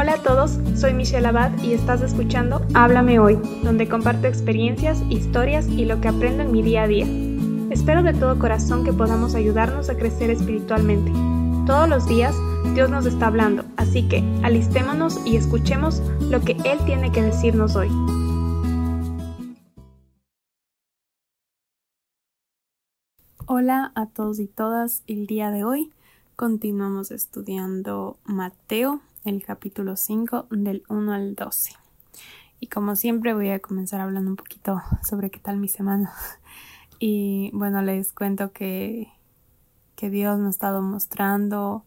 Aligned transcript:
Hola 0.00 0.12
a 0.12 0.22
todos, 0.22 0.60
soy 0.76 0.94
Michelle 0.94 1.26
Abad 1.26 1.60
y 1.60 1.72
estás 1.72 2.02
escuchando 2.02 2.64
Háblame 2.72 3.18
Hoy, 3.18 3.36
donde 3.64 3.88
comparto 3.88 4.28
experiencias, 4.28 5.02
historias 5.10 5.66
y 5.66 5.86
lo 5.86 6.00
que 6.00 6.06
aprendo 6.06 6.44
en 6.44 6.52
mi 6.52 6.62
día 6.62 6.84
a 6.84 6.86
día. 6.86 7.04
Espero 7.68 8.04
de 8.04 8.14
todo 8.14 8.38
corazón 8.38 8.84
que 8.84 8.92
podamos 8.92 9.34
ayudarnos 9.34 9.90
a 9.90 9.96
crecer 9.96 10.30
espiritualmente. 10.30 11.10
Todos 11.66 11.88
los 11.88 12.06
días 12.06 12.32
Dios 12.74 12.88
nos 12.90 13.06
está 13.06 13.26
hablando, 13.26 13.64
así 13.76 14.08
que 14.08 14.22
alistémonos 14.44 15.18
y 15.26 15.36
escuchemos 15.36 16.00
lo 16.20 16.42
que 16.42 16.52
Él 16.64 16.78
tiene 16.86 17.10
que 17.10 17.22
decirnos 17.22 17.74
hoy. 17.74 17.88
Hola 23.46 23.90
a 23.96 24.06
todos 24.06 24.38
y 24.38 24.46
todas, 24.46 25.02
el 25.08 25.26
día 25.26 25.50
de 25.50 25.64
hoy 25.64 25.90
continuamos 26.36 27.10
estudiando 27.10 28.16
Mateo 28.24 29.00
el 29.24 29.42
capítulo 29.44 29.96
5 29.96 30.46
del 30.50 30.82
1 30.88 31.12
al 31.12 31.34
12. 31.34 31.72
Y 32.60 32.66
como 32.66 32.96
siempre 32.96 33.34
voy 33.34 33.50
a 33.50 33.60
comenzar 33.60 34.00
hablando 34.00 34.30
un 34.30 34.36
poquito 34.36 34.80
sobre 35.08 35.30
qué 35.30 35.38
tal 35.38 35.58
mi 35.58 35.68
semana. 35.68 36.12
Y 37.00 37.52
bueno, 37.54 37.80
les 37.80 38.12
cuento 38.12 38.50
que, 38.50 39.06
que 39.94 40.10
Dios 40.10 40.36
me 40.40 40.48
ha 40.48 40.50
estado 40.50 40.82
mostrando 40.82 41.84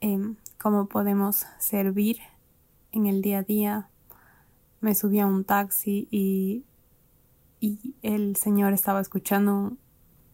em, 0.00 0.36
cómo 0.56 0.86
podemos 0.86 1.44
servir 1.58 2.16
en 2.92 3.06
el 3.06 3.20
día 3.20 3.40
a 3.40 3.42
día. 3.42 3.90
Me 4.80 4.94
subí 4.94 5.20
a 5.20 5.26
un 5.26 5.44
taxi 5.44 6.08
y, 6.10 6.64
y 7.60 7.94
el 8.00 8.36
Señor 8.36 8.72
estaba 8.72 9.02
escuchando 9.02 9.76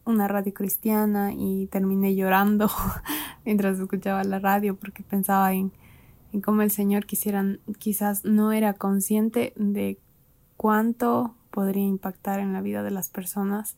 una 0.05 0.29
radio 0.29 0.55
cristiana 0.55 1.33
y 1.33 1.67
terminé 1.67 2.15
llorando 2.15 2.71
mientras 3.45 3.81
escuchaba 3.81 4.23
la 4.23 4.39
radio 4.39 4.77
porque 4.77 5.03
pensaba 5.03 5.53
en, 5.55 5.73
en 6.35 6.41
cómo 6.41 6.63
el 6.63 6.73
Señor 6.73 7.07
quisiera, 7.07 7.45
quizás 7.79 8.25
no 8.25 8.51
era 8.51 8.75
consciente 8.75 9.53
de 9.55 10.01
cuánto 10.57 11.37
podría 11.53 11.85
impactar 11.85 12.41
en 12.41 12.53
la 12.53 12.61
vida 12.61 12.83
de 12.83 12.91
las 12.91 13.09
personas 13.09 13.77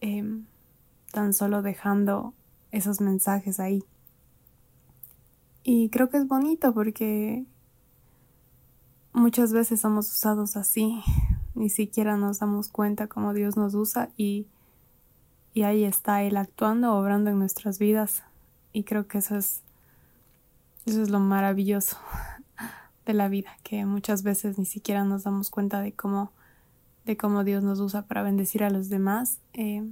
em, 0.00 0.46
tan 1.12 1.32
solo 1.32 1.62
dejando 1.62 2.34
esos 2.72 3.00
mensajes 3.00 3.60
ahí. 3.60 3.84
Y 5.62 5.90
creo 5.90 6.10
que 6.10 6.16
es 6.16 6.26
bonito 6.26 6.74
porque 6.74 7.46
muchas 9.12 9.52
veces 9.52 9.80
somos 9.80 10.10
usados 10.10 10.56
así, 10.56 11.00
ni 11.54 11.70
siquiera 11.70 12.16
nos 12.16 12.40
damos 12.40 12.68
cuenta 12.68 13.06
cómo 13.06 13.32
Dios 13.32 13.56
nos 13.56 13.76
usa 13.76 14.10
y, 14.16 14.48
y 15.54 15.62
ahí 15.62 15.84
está 15.84 16.24
Él 16.24 16.36
actuando, 16.36 16.94
obrando 16.94 17.30
en 17.30 17.38
nuestras 17.38 17.78
vidas. 17.78 18.24
Y 18.72 18.82
creo 18.82 19.06
que 19.06 19.18
eso 19.18 19.36
es 19.36 19.62
eso 20.86 21.02
es 21.02 21.10
lo 21.10 21.20
maravilloso 21.20 21.96
de 23.06 23.14
la 23.14 23.28
vida, 23.28 23.56
que 23.62 23.84
muchas 23.86 24.22
veces 24.22 24.58
ni 24.58 24.66
siquiera 24.66 25.04
nos 25.04 25.24
damos 25.24 25.50
cuenta 25.50 25.80
de 25.80 25.92
cómo, 25.92 26.32
de 27.04 27.16
cómo 27.16 27.44
Dios 27.44 27.62
nos 27.62 27.80
usa 27.80 28.02
para 28.02 28.22
bendecir 28.22 28.64
a 28.64 28.70
los 28.70 28.88
demás. 28.88 29.38
Eh, 29.52 29.88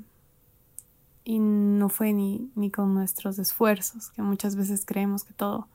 y 1.25 1.41
no 1.41 1.91
fue 1.91 2.15
ni, 2.15 2.51
ni 2.55 2.71
con 2.71 2.95
nuestros 2.95 3.39
esfuerzos, 3.39 4.09
que 4.11 4.23
muchas 4.23 4.57
veces 4.57 4.87
creemos 4.87 5.25
que 5.25 5.35
todo, 5.35 5.69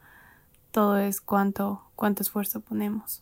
todo 0.72 0.98
es 0.98 1.22
cuánto, 1.22 1.84
cuánto 1.96 2.24
esfuerzo 2.24 2.62
ponemos. 2.62 3.22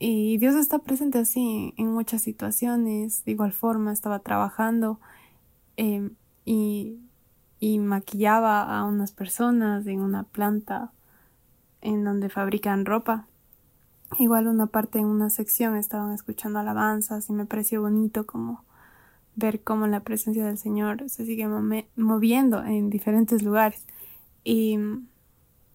Y 0.00 0.38
Dios 0.38 0.54
está 0.54 0.78
presente 0.78 1.18
así 1.18 1.74
en 1.76 1.92
muchas 1.92 2.22
situaciones. 2.22 3.24
De 3.24 3.32
igual 3.32 3.52
forma, 3.52 3.92
estaba 3.92 4.20
trabajando 4.20 5.00
eh, 5.76 6.10
y 6.44 6.98
y 7.60 7.78
maquillaba 7.78 8.78
a 8.78 8.84
unas 8.84 9.12
personas 9.12 9.86
en 9.86 10.00
una 10.00 10.24
planta 10.24 10.92
en 11.80 12.04
donde 12.04 12.28
fabrican 12.28 12.84
ropa. 12.84 13.26
Igual 14.18 14.46
una 14.46 14.66
parte 14.66 14.98
en 14.98 15.06
una 15.06 15.30
sección 15.30 15.76
estaban 15.76 16.12
escuchando 16.12 16.58
alabanzas 16.58 17.28
y 17.28 17.32
me 17.32 17.46
pareció 17.46 17.82
bonito 17.82 18.26
como 18.26 18.64
ver 19.36 19.62
cómo 19.62 19.86
la 19.86 20.00
presencia 20.00 20.44
del 20.46 20.58
Señor 20.58 21.08
se 21.08 21.24
sigue 21.24 21.46
moviendo 21.96 22.64
en 22.64 22.90
diferentes 22.90 23.42
lugares. 23.42 23.84
Y 24.44 24.78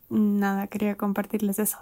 nada, 0.09 0.67
quería 0.67 0.95
compartirles 0.95 1.59
eso, 1.59 1.77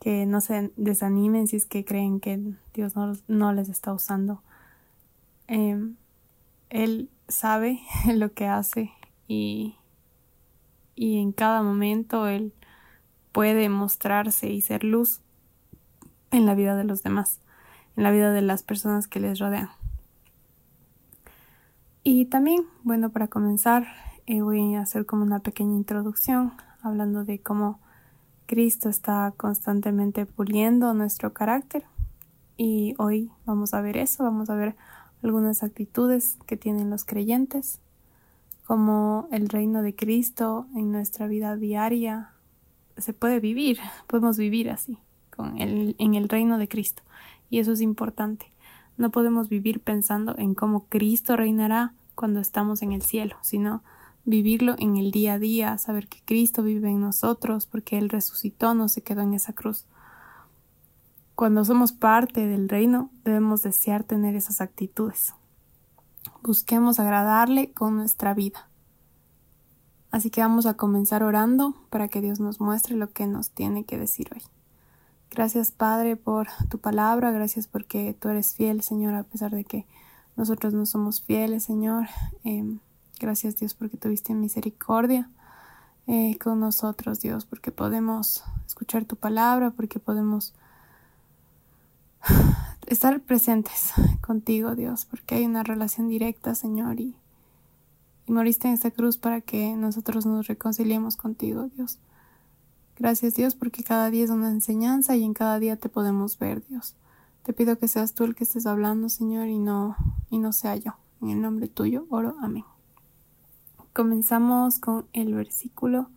que 0.00 0.26
no 0.26 0.40
se 0.40 0.72
desanimen 0.76 1.48
si 1.48 1.56
es 1.56 1.66
que 1.66 1.84
creen 1.84 2.20
que 2.20 2.40
Dios 2.72 2.94
no, 3.28 3.52
les 3.52 3.68
está 3.68 3.92
usando. 3.92 4.42
Em, 5.48 5.96
él 6.70 7.10
sabe 7.28 7.80
lo 8.14 8.32
que 8.32 8.46
hace 8.46 8.90
y, 9.28 9.76
y 10.94 11.18
en 11.20 11.32
cada 11.32 11.62
momento 11.62 12.26
Él 12.26 12.52
puede 13.32 13.68
mostrarse 13.68 14.48
y 14.48 14.60
ser 14.60 14.84
luz 14.84 15.20
en 16.30 16.46
la 16.46 16.54
vida 16.54 16.74
de 16.76 16.84
los 16.84 17.02
demás, 17.02 17.40
en 17.96 18.02
la 18.02 18.10
vida 18.10 18.32
de 18.32 18.42
las 18.42 18.62
personas 18.62 19.08
que 19.08 19.20
les 19.20 19.38
rodean. 19.38 19.70
Y 22.02 22.26
también, 22.26 22.62
bueno, 22.82 23.10
para 23.10 23.28
comenzar, 23.28 23.86
eh, 24.26 24.40
voy 24.40 24.74
a 24.74 24.80
hacer 24.80 25.06
como 25.06 25.22
una 25.22 25.40
pequeña 25.40 25.74
introducción 25.74 26.52
hablando 26.80 27.24
de 27.24 27.40
cómo 27.40 27.80
Cristo 28.46 28.88
está 28.88 29.34
constantemente 29.36 30.24
puliendo 30.24 30.94
nuestro 30.94 31.32
carácter. 31.32 31.84
Y 32.56 32.94
hoy 32.98 33.30
vamos 33.44 33.74
a 33.74 33.80
ver 33.80 33.96
eso, 33.96 34.24
vamos 34.24 34.48
a 34.50 34.54
ver 34.54 34.76
algunas 35.22 35.62
actitudes 35.62 36.38
que 36.46 36.56
tienen 36.56 36.90
los 36.90 37.04
creyentes 37.04 37.80
como 38.66 39.28
el 39.30 39.48
reino 39.48 39.80
de 39.82 39.94
Cristo 39.94 40.66
en 40.74 40.90
nuestra 40.90 41.28
vida 41.28 41.56
diaria 41.56 42.32
se 42.96 43.12
puede 43.12 43.38
vivir, 43.38 43.78
podemos 44.06 44.36
vivir 44.36 44.70
así, 44.70 44.98
con 45.34 45.58
el, 45.58 45.94
en 45.98 46.14
el 46.14 46.28
reino 46.28 46.58
de 46.58 46.68
Cristo. 46.68 47.02
Y 47.48 47.60
eso 47.60 47.72
es 47.72 47.80
importante. 47.80 48.52
No 48.96 49.10
podemos 49.10 49.48
vivir 49.48 49.80
pensando 49.80 50.34
en 50.36 50.54
cómo 50.54 50.86
Cristo 50.88 51.36
reinará 51.36 51.94
cuando 52.14 52.40
estamos 52.40 52.82
en 52.82 52.92
el 52.92 53.02
cielo, 53.02 53.36
sino 53.42 53.84
vivirlo 54.24 54.74
en 54.78 54.96
el 54.96 55.12
día 55.12 55.34
a 55.34 55.38
día, 55.38 55.78
saber 55.78 56.08
que 56.08 56.22
Cristo 56.24 56.62
vive 56.64 56.90
en 56.90 57.00
nosotros 57.00 57.66
porque 57.66 57.98
Él 57.98 58.08
resucitó, 58.08 58.74
no 58.74 58.88
se 58.88 59.02
quedó 59.02 59.20
en 59.20 59.34
esa 59.34 59.52
cruz. 59.52 59.84
Cuando 61.36 61.64
somos 61.64 61.92
parte 61.92 62.46
del 62.46 62.68
reino, 62.68 63.10
debemos 63.22 63.62
desear 63.62 64.02
tener 64.02 64.34
esas 64.34 64.60
actitudes. 64.60 65.34
Busquemos 66.42 66.98
agradarle 67.00 67.72
con 67.72 67.96
nuestra 67.96 68.34
vida. 68.34 68.68
Así 70.10 70.30
que 70.30 70.40
vamos 70.40 70.66
a 70.66 70.74
comenzar 70.74 71.22
orando 71.22 71.74
para 71.90 72.08
que 72.08 72.20
Dios 72.20 72.40
nos 72.40 72.60
muestre 72.60 72.96
lo 72.96 73.12
que 73.12 73.26
nos 73.26 73.50
tiene 73.50 73.84
que 73.84 73.98
decir 73.98 74.28
hoy. 74.34 74.42
Gracias 75.30 75.72
Padre 75.72 76.16
por 76.16 76.48
tu 76.70 76.78
palabra, 76.78 77.30
gracias 77.32 77.66
porque 77.66 78.16
tú 78.18 78.28
eres 78.28 78.54
fiel 78.54 78.82
Señor 78.82 79.14
a 79.14 79.24
pesar 79.24 79.50
de 79.50 79.64
que 79.64 79.86
nosotros 80.36 80.72
no 80.72 80.86
somos 80.86 81.20
fieles 81.20 81.64
Señor. 81.64 82.06
Em, 82.44 82.78
gracias 83.18 83.56
Dios 83.56 83.74
porque 83.74 83.96
tuviste 83.96 84.32
misericordia 84.34 85.28
eh, 86.06 86.38
con 86.38 86.60
nosotros 86.60 87.20
Dios, 87.20 87.44
porque 87.44 87.72
podemos 87.72 88.44
escuchar 88.64 89.04
tu 89.04 89.16
palabra, 89.16 89.70
porque 89.72 89.98
podemos 89.98 90.54
estar 92.86 93.20
presentes 93.20 93.92
contigo, 94.20 94.74
Dios, 94.74 95.04
porque 95.04 95.36
hay 95.36 95.46
una 95.46 95.62
relación 95.62 96.08
directa, 96.08 96.54
Señor, 96.54 97.00
y, 97.00 97.16
y 98.26 98.32
moriste 98.32 98.68
en 98.68 98.74
esta 98.74 98.90
cruz 98.90 99.18
para 99.18 99.40
que 99.40 99.74
nosotros 99.74 100.26
nos 100.26 100.46
reconciliemos 100.46 101.16
contigo, 101.16 101.68
Dios. 101.74 101.98
Gracias, 102.98 103.34
Dios, 103.34 103.54
porque 103.54 103.84
cada 103.84 104.10
día 104.10 104.24
es 104.24 104.30
una 104.30 104.50
enseñanza 104.50 105.16
y 105.16 105.24
en 105.24 105.34
cada 105.34 105.58
día 105.58 105.76
te 105.76 105.88
podemos 105.88 106.38
ver, 106.38 106.66
Dios. 106.66 106.94
Te 107.42 107.52
pido 107.52 107.78
que 107.78 107.88
seas 107.88 108.14
tú 108.14 108.24
el 108.24 108.34
que 108.34 108.44
estés 108.44 108.66
hablando, 108.66 109.08
Señor, 109.08 109.48
y 109.48 109.58
no, 109.58 109.96
y 110.30 110.38
no 110.38 110.52
sea 110.52 110.76
yo. 110.76 110.96
En 111.20 111.30
el 111.30 111.40
nombre 111.40 111.68
tuyo 111.68 112.06
oro. 112.10 112.36
Amén. 112.40 112.64
Comenzamos 113.92 114.78
con 114.78 115.06
el 115.12 115.34
versículo 115.34 116.10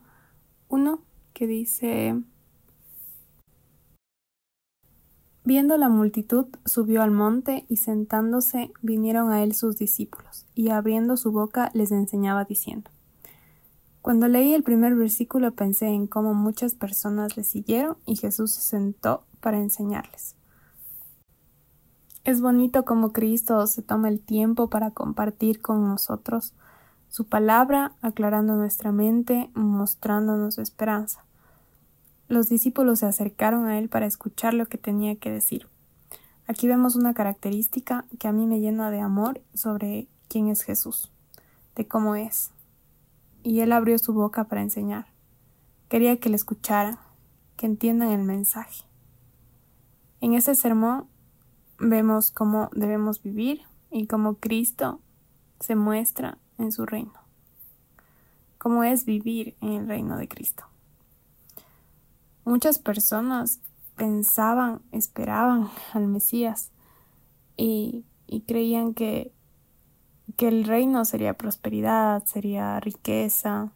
1 0.69 1.01
que 1.33 1.47
dice 1.47 2.21
Viendo 5.49 5.77
la 5.77 5.89
multitud, 5.89 6.45
subió 6.63 7.01
al 7.01 7.09
monte, 7.09 7.65
y 7.69 7.77
sentándose 7.77 8.71
vinieron 8.83 9.31
a 9.31 9.41
él 9.41 9.55
sus 9.55 9.77
discípulos, 9.77 10.45
y 10.53 10.69
abriendo 10.69 11.17
su 11.17 11.31
boca 11.31 11.71
les 11.73 11.91
enseñaba 11.91 12.45
diciendo. 12.45 12.91
Cuando 14.03 14.27
leí 14.27 14.53
el 14.53 14.61
primer 14.61 14.93
versículo 14.93 15.55
pensé 15.55 15.87
en 15.87 16.05
cómo 16.05 16.35
muchas 16.35 16.75
personas 16.75 17.35
le 17.35 17.43
siguieron 17.43 17.97
y 18.05 18.15
Jesús 18.15 18.51
se 18.51 18.61
sentó 18.61 19.23
para 19.39 19.57
enseñarles. 19.57 20.35
Es 22.25 22.41
bonito 22.41 22.85
como 22.85 23.11
Cristo 23.11 23.65
se 23.65 23.81
toma 23.81 24.09
el 24.09 24.19
tiempo 24.19 24.69
para 24.69 24.91
compartir 24.91 25.63
con 25.63 25.83
nosotros 25.83 26.53
su 27.07 27.25
palabra, 27.25 27.93
aclarando 28.03 28.53
nuestra 28.55 28.91
mente, 28.91 29.49
mostrándonos 29.55 30.59
esperanza. 30.59 31.25
Los 32.29 32.47
discípulos 32.47 32.99
se 32.99 33.07
acercaron 33.07 33.65
a 33.65 33.79
él 33.79 33.89
para 33.89 34.05
escuchar 34.05 34.53
lo 34.53 34.67
que 34.67 34.77
tenía 34.77 35.15
que 35.15 35.31
decir. 35.31 35.67
Aquí 36.45 36.67
vemos 36.67 36.95
una 36.95 37.15
característica 37.15 38.05
que 38.19 38.27
a 38.27 38.31
mí 38.31 38.45
me 38.45 38.59
llena 38.59 38.91
de 38.91 38.99
amor 38.99 39.41
sobre 39.55 40.07
quién 40.27 40.47
es 40.47 40.61
Jesús, 40.61 41.11
de 41.75 41.87
cómo 41.87 42.15
es. 42.15 42.51
Y 43.41 43.61
él 43.61 43.71
abrió 43.71 43.97
su 43.97 44.13
boca 44.13 44.43
para 44.43 44.61
enseñar. 44.61 45.07
Quería 45.89 46.19
que 46.19 46.29
le 46.29 46.35
escucharan, 46.35 46.99
que 47.57 47.65
entiendan 47.65 48.11
el 48.11 48.23
mensaje. 48.23 48.83
En 50.21 50.33
ese 50.33 50.53
sermón 50.53 51.07
vemos 51.79 52.29
cómo 52.29 52.69
debemos 52.73 53.23
vivir 53.23 53.63
y 53.89 54.05
cómo 54.05 54.35
Cristo 54.35 54.99
se 55.59 55.75
muestra 55.75 56.37
en 56.59 56.71
su 56.71 56.85
reino. 56.85 57.13
Cómo 58.59 58.83
es 58.83 59.05
vivir 59.05 59.55
en 59.61 59.71
el 59.71 59.87
reino 59.87 60.15
de 60.15 60.27
Cristo. 60.27 60.68
Muchas 62.45 62.79
personas 62.79 63.59
pensaban, 63.95 64.81
esperaban 64.91 65.69
al 65.93 66.07
Mesías 66.07 66.71
y, 67.57 68.05
creían 68.47 68.93
que, 68.93 69.33
que 70.37 70.47
el 70.47 70.63
reino 70.63 71.03
sería 71.05 71.33
prosperidad, 71.33 72.23
sería 72.25 72.79
riqueza, 72.79 73.73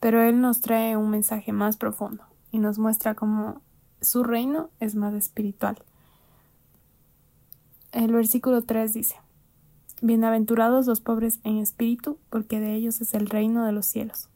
pero 0.00 0.22
Él 0.22 0.40
nos 0.40 0.60
trae 0.60 0.96
un 0.96 1.10
mensaje 1.10 1.52
más 1.52 1.76
profundo 1.76 2.24
y 2.50 2.58
nos 2.58 2.78
muestra 2.78 3.14
cómo 3.14 3.60
su 4.00 4.22
reino 4.22 4.70
es 4.80 4.94
más 4.94 5.14
espiritual. 5.14 5.82
El 7.92 8.12
versículo 8.12 8.62
3 8.62 8.92
dice, 8.92 9.16
Bienaventurados 10.00 10.86
los 10.86 11.00
pobres 11.00 11.40
en 11.44 11.58
espíritu, 11.58 12.18
porque 12.28 12.60
de 12.60 12.74
ellos 12.74 13.00
es 13.00 13.14
el 13.14 13.26
reino 13.28 13.64
de 13.64 13.72
los 13.72 13.86
cielos. 13.86 14.28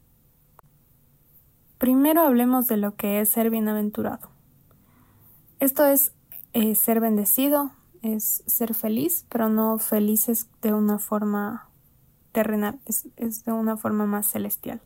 Primero 1.79 2.23
hablemos 2.23 2.67
de 2.67 2.77
lo 2.77 2.97
que 2.97 3.21
es 3.21 3.29
ser 3.29 3.51
bienaventurado. 3.51 4.29
Esto 5.61 5.87
es 5.87 6.13
eh, 6.53 6.75
ser 6.75 7.01
bendecido, 7.01 7.71
es 8.03 8.43
ser 8.47 8.75
feliz, 8.75 9.27
pero 9.29 9.49
no 9.49 9.79
felices 9.79 10.49
de 10.61 10.75
una 10.75 10.99
forma 10.99 11.69
terrenal, 12.33 12.81
es, 12.85 13.07
es 13.17 13.45
de 13.45 13.53
una 13.53 13.77
forma 13.77 14.07
más 14.07 14.27
celestial. 14.27 14.81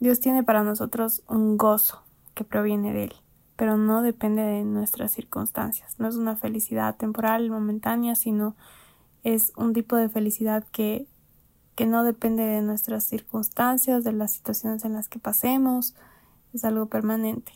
Dios 0.00 0.20
tiene 0.20 0.44
para 0.44 0.62
nosotros 0.62 1.22
un 1.28 1.56
gozo 1.56 2.02
que 2.34 2.44
proviene 2.44 2.92
de 2.92 3.04
Él, 3.04 3.14
pero 3.56 3.76
no 3.76 4.02
depende 4.02 4.42
de 4.42 4.64
nuestras 4.64 5.10
circunstancias. 5.10 5.96
No 5.98 6.06
es 6.06 6.14
una 6.14 6.36
felicidad 6.36 6.96
temporal, 6.96 7.50
momentánea, 7.50 8.14
sino 8.14 8.54
es 9.24 9.52
un 9.56 9.72
tipo 9.72 9.96
de 9.96 10.08
felicidad 10.08 10.64
que, 10.70 11.08
que 11.78 11.86
no 11.86 12.02
depende 12.02 12.42
de 12.42 12.60
nuestras 12.60 13.04
circunstancias, 13.04 14.02
de 14.02 14.12
las 14.12 14.32
situaciones 14.32 14.84
en 14.84 14.94
las 14.94 15.08
que 15.08 15.20
pasemos, 15.20 15.94
es 16.52 16.64
algo 16.64 16.86
permanente. 16.86 17.52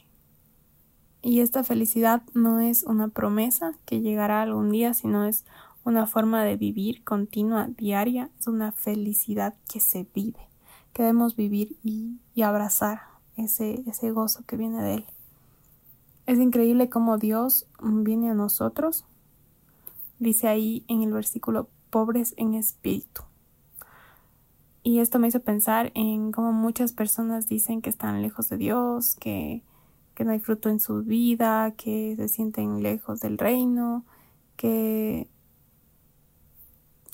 Y 1.22 1.40
esta 1.40 1.64
felicidad 1.64 2.22
no 2.32 2.60
es 2.60 2.84
una 2.84 3.08
promesa 3.08 3.74
que 3.84 4.00
llegará 4.00 4.40
algún 4.40 4.70
día, 4.70 4.94
sino 4.94 5.26
es 5.26 5.44
una 5.82 6.06
forma 6.06 6.44
de 6.44 6.54
vivir 6.54 7.02
continua, 7.02 7.66
diaria, 7.76 8.30
es 8.38 8.46
una 8.46 8.70
felicidad 8.70 9.54
que 9.68 9.80
se 9.80 10.06
vive, 10.14 10.46
que 10.92 11.02
debemos 11.02 11.34
vivir 11.34 11.76
y, 11.82 12.20
abrazar 12.44 13.00
ese, 13.36 13.82
ese 13.88 14.12
gozo 14.12 14.44
que 14.46 14.56
viene 14.56 14.84
de 14.84 14.94
Él. 14.94 15.06
Es 16.26 16.38
increíble 16.38 16.88
cómo 16.88 17.18
Dios 17.18 17.66
viene 17.82 18.30
a 18.30 18.34
nosotros, 18.34 19.04
dice 20.20 20.46
ahí 20.46 20.84
en 20.86 21.02
el 21.02 21.12
versículo, 21.12 21.68
pobres 21.90 22.34
en 22.36 22.54
espíritu. 22.54 23.22
Y 24.82 24.98
esto 24.98 25.18
me 25.18 25.28
hizo 25.28 25.40
pensar 25.40 25.92
en 25.94 26.32
cómo 26.32 26.52
muchas 26.52 26.92
personas 26.92 27.48
dicen 27.48 27.82
que 27.82 27.90
están 27.90 28.20
lejos 28.22 28.48
de 28.48 28.56
Dios, 28.56 29.14
que 29.16 29.62
que 30.14 30.24
no 30.24 30.32
hay 30.32 30.40
fruto 30.40 30.68
en 30.68 30.80
su 30.80 31.02
vida, 31.02 31.72
que 31.76 32.14
se 32.16 32.28
sienten 32.28 32.82
lejos 32.82 33.20
del 33.20 33.38
reino, 33.38 34.04
que 34.56 35.28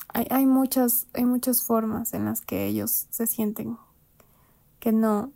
hay, 0.09 0.27
hay, 0.31 0.47
muchas, 0.47 1.07
hay 1.15 1.25
muchas 1.25 1.63
formas 1.63 2.13
en 2.15 2.25
las 2.25 2.41
que 2.41 2.67
ellos 2.67 3.07
se 3.11 3.27
sienten 3.27 3.77
que 4.81 4.93
no, 4.93 5.33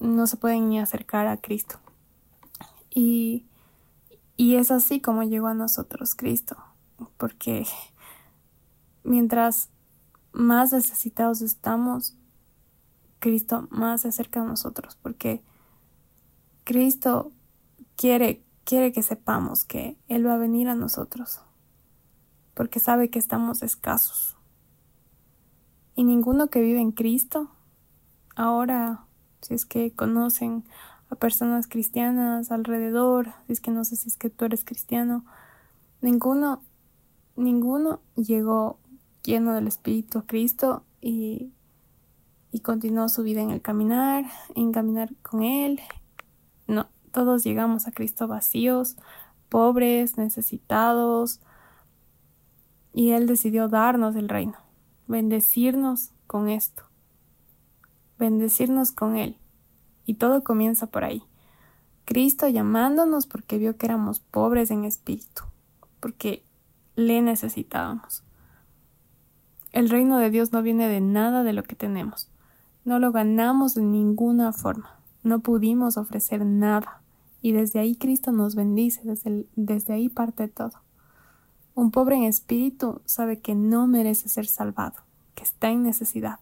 no 0.00 0.26
se 0.26 0.36
pueden 0.36 0.68
ni 0.68 0.78
acercar 0.78 1.26
a 1.26 1.38
Cristo. 1.38 1.78
Y, 2.90 3.46
y 4.36 4.56
es 4.56 4.70
así 4.70 5.00
como 5.00 5.22
llegó 5.22 5.46
a 5.48 5.54
nosotros 5.54 6.14
Cristo, 6.14 6.56
porque 7.16 7.66
mientras 9.04 9.70
más 10.38 10.72
necesitados 10.72 11.42
estamos, 11.42 12.16
Cristo 13.18 13.66
más 13.70 14.02
se 14.02 14.08
acerca 14.08 14.40
a 14.40 14.44
nosotros, 14.44 14.96
porque 15.02 15.42
Cristo 16.62 17.32
quiere, 17.96 18.44
quiere 18.64 18.92
que 18.92 19.02
sepamos 19.02 19.64
que 19.64 19.98
Él 20.06 20.24
va 20.24 20.34
a 20.34 20.38
venir 20.38 20.68
a 20.68 20.76
nosotros, 20.76 21.40
porque 22.54 22.78
sabe 22.78 23.10
que 23.10 23.18
estamos 23.18 23.64
escasos. 23.64 24.36
Y 25.96 26.04
ninguno 26.04 26.50
que 26.50 26.60
vive 26.60 26.80
en 26.80 26.92
Cristo, 26.92 27.50
ahora, 28.36 29.06
si 29.42 29.54
es 29.54 29.66
que 29.66 29.90
conocen 29.90 30.64
a 31.10 31.16
personas 31.16 31.66
cristianas 31.66 32.52
alrededor, 32.52 33.32
si 33.48 33.54
es 33.54 33.60
que 33.60 33.72
no 33.72 33.84
sé 33.84 33.96
si 33.96 34.08
es 34.08 34.16
que 34.16 34.30
tú 34.30 34.44
eres 34.44 34.64
cristiano, 34.64 35.24
ninguno, 36.00 36.62
ninguno 37.34 38.00
llegó 38.14 38.78
lleno 39.28 39.54
del 39.54 39.68
Espíritu 39.68 40.24
Cristo 40.26 40.84
y, 41.00 41.52
y 42.50 42.60
continuó 42.60 43.08
su 43.08 43.22
vida 43.22 43.42
en 43.42 43.50
el 43.50 43.60
caminar, 43.60 44.24
en 44.54 44.72
caminar 44.72 45.14
con 45.22 45.42
Él, 45.42 45.80
no, 46.66 46.88
todos 47.12 47.44
llegamos 47.44 47.86
a 47.86 47.92
Cristo 47.92 48.26
vacíos, 48.26 48.96
pobres, 49.48 50.16
necesitados, 50.16 51.40
y 52.94 53.10
Él 53.10 53.26
decidió 53.26 53.68
darnos 53.68 54.16
el 54.16 54.28
reino, 54.28 54.56
bendecirnos 55.06 56.10
con 56.26 56.48
esto, 56.48 56.84
bendecirnos 58.18 58.92
con 58.92 59.16
Él. 59.16 59.36
Y 60.04 60.14
todo 60.14 60.42
comienza 60.42 60.86
por 60.86 61.04
ahí. 61.04 61.22
Cristo 62.06 62.48
llamándonos 62.48 63.26
porque 63.26 63.58
vio 63.58 63.76
que 63.76 63.84
éramos 63.84 64.20
pobres 64.20 64.70
en 64.70 64.84
espíritu, 64.84 65.42
porque 66.00 66.42
le 66.96 67.20
necesitábamos. 67.20 68.24
El 69.78 69.90
reino 69.90 70.18
de 70.18 70.30
Dios 70.30 70.52
no 70.52 70.60
viene 70.60 70.88
de 70.88 71.00
nada 71.00 71.44
de 71.44 71.52
lo 71.52 71.62
que 71.62 71.76
tenemos, 71.76 72.28
no 72.84 72.98
lo 72.98 73.12
ganamos 73.12 73.76
de 73.76 73.82
ninguna 73.82 74.52
forma. 74.52 74.98
No 75.22 75.38
pudimos 75.38 75.96
ofrecer 75.96 76.44
nada 76.44 77.00
y 77.42 77.52
desde 77.52 77.78
ahí 77.78 77.94
Cristo 77.94 78.32
nos 78.32 78.56
bendice, 78.56 79.02
desde, 79.04 79.46
desde 79.54 79.94
ahí 79.94 80.08
parte 80.08 80.48
todo. 80.48 80.82
Un 81.76 81.92
pobre 81.92 82.16
en 82.16 82.24
espíritu 82.24 83.02
sabe 83.04 83.38
que 83.38 83.54
no 83.54 83.86
merece 83.86 84.28
ser 84.28 84.48
salvado, 84.48 84.96
que 85.36 85.44
está 85.44 85.70
en 85.70 85.84
necesidad 85.84 86.40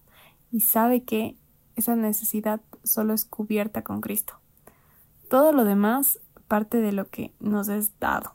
y 0.51 0.61
sabe 0.61 1.03
que 1.03 1.37
esa 1.75 1.95
necesidad 1.95 2.59
solo 2.83 3.13
es 3.13 3.23
cubierta 3.23 3.83
con 3.83 4.01
Cristo. 4.01 4.33
Todo 5.29 5.51
lo 5.51 5.63
demás 5.63 6.19
parte 6.47 6.81
de 6.81 6.91
lo 6.91 7.07
que 7.11 7.35
nos 7.39 7.69
es 7.69 7.99
dado, 7.99 8.33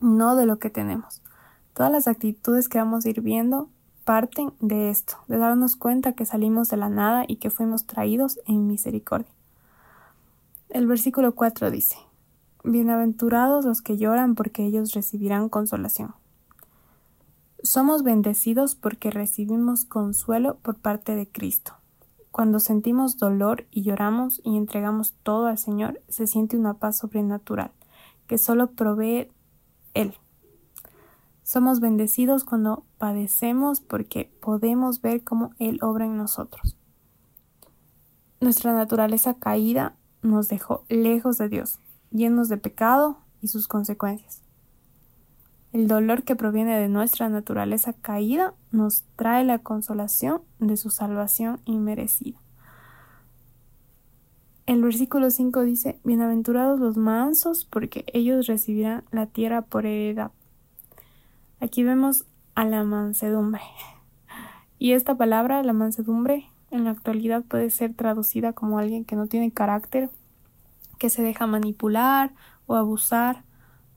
no 0.00 0.34
de 0.34 0.46
lo 0.46 0.58
que 0.58 0.70
tenemos. 0.70 1.22
Todas 1.72 1.92
las 1.92 2.08
actitudes 2.08 2.68
que 2.68 2.78
vamos 2.78 3.06
a 3.06 3.10
ir 3.10 3.20
viendo 3.20 3.70
parten 4.08 4.54
de 4.58 4.88
esto, 4.88 5.18
de 5.26 5.36
darnos 5.36 5.76
cuenta 5.76 6.14
que 6.14 6.24
salimos 6.24 6.70
de 6.70 6.78
la 6.78 6.88
nada 6.88 7.26
y 7.28 7.36
que 7.36 7.50
fuimos 7.50 7.84
traídos 7.84 8.40
en 8.46 8.66
misericordia. 8.66 9.30
El 10.70 10.86
versículo 10.86 11.34
4 11.34 11.70
dice, 11.70 11.98
Bienaventurados 12.64 13.66
los 13.66 13.82
que 13.82 13.98
lloran 13.98 14.34
porque 14.34 14.64
ellos 14.64 14.94
recibirán 14.94 15.50
consolación. 15.50 16.14
Somos 17.62 18.02
bendecidos 18.02 18.76
porque 18.76 19.10
recibimos 19.10 19.84
consuelo 19.84 20.56
por 20.62 20.76
parte 20.76 21.14
de 21.14 21.28
Cristo. 21.28 21.74
Cuando 22.30 22.60
sentimos 22.60 23.18
dolor 23.18 23.66
y 23.70 23.82
lloramos 23.82 24.40
y 24.42 24.56
entregamos 24.56 25.12
todo 25.22 25.48
al 25.48 25.58
Señor, 25.58 26.00
se 26.08 26.26
siente 26.26 26.56
una 26.56 26.72
paz 26.72 26.96
sobrenatural 26.96 27.72
que 28.26 28.38
solo 28.38 28.70
provee 28.70 29.28
Él. 29.92 30.14
Somos 31.48 31.80
bendecidos 31.80 32.44
cuando 32.44 32.84
padecemos 32.98 33.80
porque 33.80 34.30
podemos 34.42 35.00
ver 35.00 35.24
cómo 35.24 35.54
Él 35.58 35.78
obra 35.80 36.04
en 36.04 36.18
nosotros. 36.18 36.76
Nuestra 38.38 38.74
naturaleza 38.74 39.32
caída 39.32 39.96
nos 40.20 40.48
dejó 40.48 40.84
lejos 40.90 41.38
de 41.38 41.48
Dios, 41.48 41.78
llenos 42.10 42.50
de 42.50 42.58
pecado 42.58 43.20
y 43.40 43.48
sus 43.48 43.66
consecuencias. 43.66 44.42
El 45.72 45.88
dolor 45.88 46.22
que 46.22 46.36
proviene 46.36 46.78
de 46.78 46.90
nuestra 46.90 47.30
naturaleza 47.30 47.94
caída 47.94 48.52
nos 48.70 49.04
trae 49.16 49.42
la 49.42 49.60
consolación 49.60 50.42
de 50.58 50.76
su 50.76 50.90
salvación 50.90 51.62
inmerecida. 51.64 52.36
El 54.66 54.82
versículo 54.82 55.30
5 55.30 55.62
dice, 55.62 55.98
Bienaventurados 56.04 56.78
los 56.78 56.98
mansos, 56.98 57.64
porque 57.64 58.04
ellos 58.12 58.46
recibirán 58.46 59.04
la 59.12 59.24
tierra 59.24 59.62
por 59.62 59.86
heredad. 59.86 60.30
Aquí 61.60 61.82
vemos 61.82 62.24
a 62.54 62.64
la 62.64 62.84
mansedumbre. 62.84 63.62
Y 64.78 64.92
esta 64.92 65.16
palabra, 65.16 65.60
la 65.64 65.72
mansedumbre, 65.72 66.46
en 66.70 66.84
la 66.84 66.90
actualidad 66.90 67.42
puede 67.42 67.70
ser 67.70 67.94
traducida 67.94 68.52
como 68.52 68.78
alguien 68.78 69.04
que 69.04 69.16
no 69.16 69.26
tiene 69.26 69.50
carácter, 69.50 70.08
que 70.98 71.10
se 71.10 71.22
deja 71.22 71.48
manipular 71.48 72.32
o 72.66 72.76
abusar, 72.76 73.42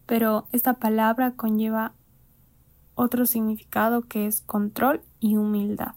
pero 0.07 0.47
esta 0.51 0.73
palabra 0.73 1.33
conlleva 1.33 1.93
otro 2.95 3.27
significado 3.27 4.01
que 4.01 4.25
es 4.25 4.41
control 4.41 5.01
y 5.19 5.37
humildad. 5.37 5.93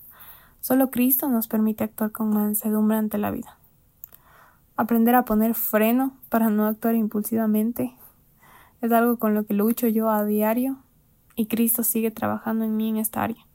Solo 0.61 0.90
Cristo 0.90 1.30
nos 1.30 1.49
permite 1.49 1.85
actuar 1.85 2.12
con 2.12 2.28
mansedumbre 2.28 2.99
ante 2.99 3.16
la 3.16 3.30
vida. 3.30 3.59
aprender 4.76 5.14
a 5.14 5.25
poner 5.25 5.54
freno 5.54 6.16
para 6.28 6.50
no 6.50 6.66
actuar 6.66 6.94
impulsivamente. 6.94 7.94
Es 8.83 8.90
algo 8.90 9.18
con 9.18 9.33
lo 9.33 9.47
que 9.47 9.54
lucho 9.54 9.87
yo 9.87 10.11
a 10.11 10.25
diario 10.25 10.83
y 11.36 11.46
Cristo 11.46 11.82
sigue 11.82 12.10
trabajando 12.10 12.64
en 12.64 12.76
mí 12.76 12.88
en 12.88 12.96
esta 12.96 13.22
área. 13.22 13.46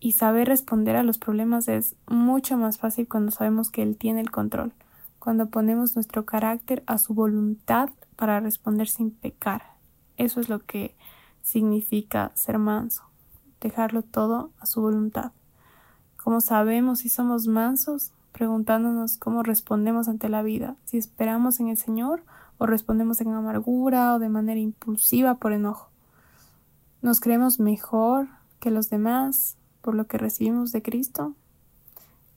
Y 0.00 0.12
saber 0.12 0.48
responder 0.48 0.96
a 0.96 1.02
los 1.02 1.18
problemas 1.18 1.68
es 1.68 1.96
mucho 2.06 2.56
más 2.56 2.78
fácil 2.78 3.08
cuando 3.08 3.32
sabemos 3.32 3.70
que 3.70 3.82
Él 3.82 3.96
tiene 3.96 4.20
el 4.20 4.30
control, 4.30 4.72
cuando 5.18 5.48
ponemos 5.48 5.94
nuestro 5.94 6.26
carácter 6.26 6.82
a 6.86 6.98
su 6.98 7.14
voluntad 7.14 7.88
para 8.16 8.40
responder 8.40 8.88
sin 8.88 9.10
pecar. 9.10 9.62
Eso 10.16 10.40
es 10.40 10.48
lo 10.48 10.60
que 10.60 10.94
significa 11.42 12.32
ser 12.34 12.58
manso, 12.58 13.02
dejarlo 13.60 14.02
todo 14.02 14.50
a 14.58 14.66
su 14.66 14.82
voluntad. 14.82 15.32
Como 16.16 16.40
sabemos 16.40 17.00
si 17.00 17.08
somos 17.08 17.46
mansos, 17.46 18.12
preguntándonos 18.32 19.16
cómo 19.16 19.42
respondemos 19.42 20.08
ante 20.08 20.28
la 20.28 20.42
vida, 20.42 20.76
si 20.84 20.98
esperamos 20.98 21.60
en 21.60 21.68
el 21.68 21.76
Señor 21.76 22.24
o 22.58 22.66
respondemos 22.66 23.20
en 23.20 23.32
amargura 23.32 24.14
o 24.14 24.18
de 24.18 24.28
manera 24.28 24.60
impulsiva 24.60 25.36
por 25.36 25.52
enojo. 25.52 25.93
¿Nos 27.04 27.20
creemos 27.20 27.60
mejor 27.60 28.28
que 28.60 28.70
los 28.70 28.88
demás 28.88 29.58
por 29.82 29.94
lo 29.94 30.06
que 30.06 30.16
recibimos 30.16 30.72
de 30.72 30.80
Cristo? 30.80 31.34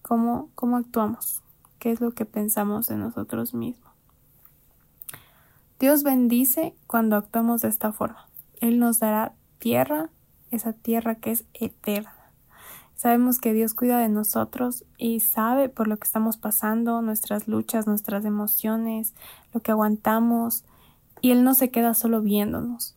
¿Cómo, 0.01 0.49
cómo 0.55 0.75
actuamos? 0.75 1.41
¿Qué 1.79 1.89
es 1.89 2.01
lo 2.01 2.11
que 2.11 2.25
pensamos 2.25 2.87
de 2.87 2.97
nosotros 2.97 3.53
mismos? 3.53 3.93
Dios 5.79 6.03
bendice 6.03 6.75
cuando 6.85 7.15
actuamos 7.15 7.61
de 7.61 7.69
esta 7.69 7.93
forma. 7.93 8.27
Él 8.59 8.77
nos 8.77 8.99
dará 8.99 9.31
tierra, 9.57 10.09
esa 10.51 10.73
tierra 10.73 11.15
que 11.15 11.31
es 11.31 11.45
eterna. 11.53 12.13
Sabemos 12.97 13.39
que 13.39 13.53
Dios 13.53 13.73
cuida 13.73 13.99
de 13.99 14.09
nosotros 14.09 14.83
y 14.97 15.21
sabe 15.21 15.69
por 15.69 15.87
lo 15.87 15.95
que 15.95 16.07
estamos 16.07 16.35
pasando, 16.35 17.01
nuestras 17.01 17.47
luchas, 17.47 17.87
nuestras 17.87 18.25
emociones, 18.25 19.13
lo 19.53 19.61
que 19.61 19.71
aguantamos, 19.71 20.65
y 21.21 21.31
Él 21.31 21.45
no 21.45 21.53
se 21.53 21.71
queda 21.71 21.93
solo 21.93 22.21
viéndonos. 22.21 22.96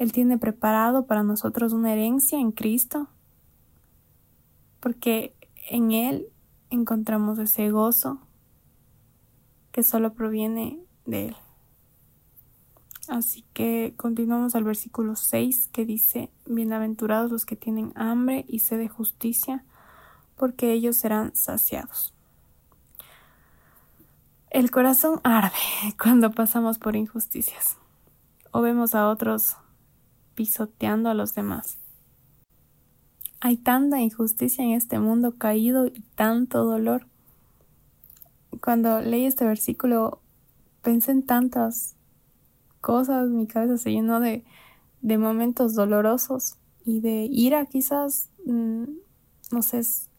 Él 0.00 0.12
tiene 0.12 0.38
preparado 0.38 1.04
para 1.04 1.22
nosotros 1.22 1.74
una 1.74 1.92
herencia 1.92 2.40
en 2.40 2.52
Cristo, 2.52 3.08
porque 4.80 5.36
en 5.68 5.92
Él 5.92 6.26
encontramos 6.70 7.38
ese 7.38 7.70
gozo 7.70 8.18
que 9.72 9.82
solo 9.82 10.14
proviene 10.14 10.80
de 11.04 11.28
Él. 11.28 11.36
Así 13.08 13.44
que 13.52 13.92
continuamos 13.98 14.54
al 14.54 14.64
versículo 14.64 15.16
6 15.16 15.68
que 15.70 15.84
dice, 15.84 16.30
Bienaventurados 16.46 17.30
los 17.30 17.44
que 17.44 17.56
tienen 17.56 17.92
hambre 17.94 18.46
y 18.48 18.60
sed 18.60 18.78
de 18.78 18.88
justicia, 18.88 19.66
porque 20.34 20.72
ellos 20.72 20.96
serán 20.96 21.36
saciados. 21.36 22.14
El 24.48 24.70
corazón 24.70 25.20
arde 25.24 25.52
cuando 26.02 26.30
pasamos 26.30 26.78
por 26.78 26.96
injusticias 26.96 27.76
o 28.50 28.62
vemos 28.62 28.94
a 28.94 29.06
otros 29.06 29.58
pisoteando 30.34 31.08
a 31.10 31.14
los 31.14 31.34
demás. 31.34 31.78
Hay 33.40 33.56
tanta 33.56 34.00
injusticia 34.00 34.64
en 34.64 34.72
este 34.72 34.98
mundo 34.98 35.36
caído 35.38 35.86
y 35.86 36.04
tanto 36.14 36.64
dolor. 36.64 37.06
Cuando 38.62 39.00
leí 39.00 39.24
este 39.24 39.46
versículo 39.46 40.20
pensé 40.82 41.12
en 41.12 41.24
tantas 41.24 41.96
cosas, 42.80 43.28
mi 43.28 43.46
cabeza 43.46 43.78
se 43.78 43.92
llenó 43.92 44.20
de, 44.20 44.44
de 45.00 45.18
momentos 45.18 45.74
dolorosos 45.74 46.56
y 46.84 47.00
de 47.00 47.28
ira 47.30 47.66
quizás, 47.66 48.28
mm, 48.44 48.84
no 49.52 49.62
sé, 49.62 49.78
es, 49.78 50.10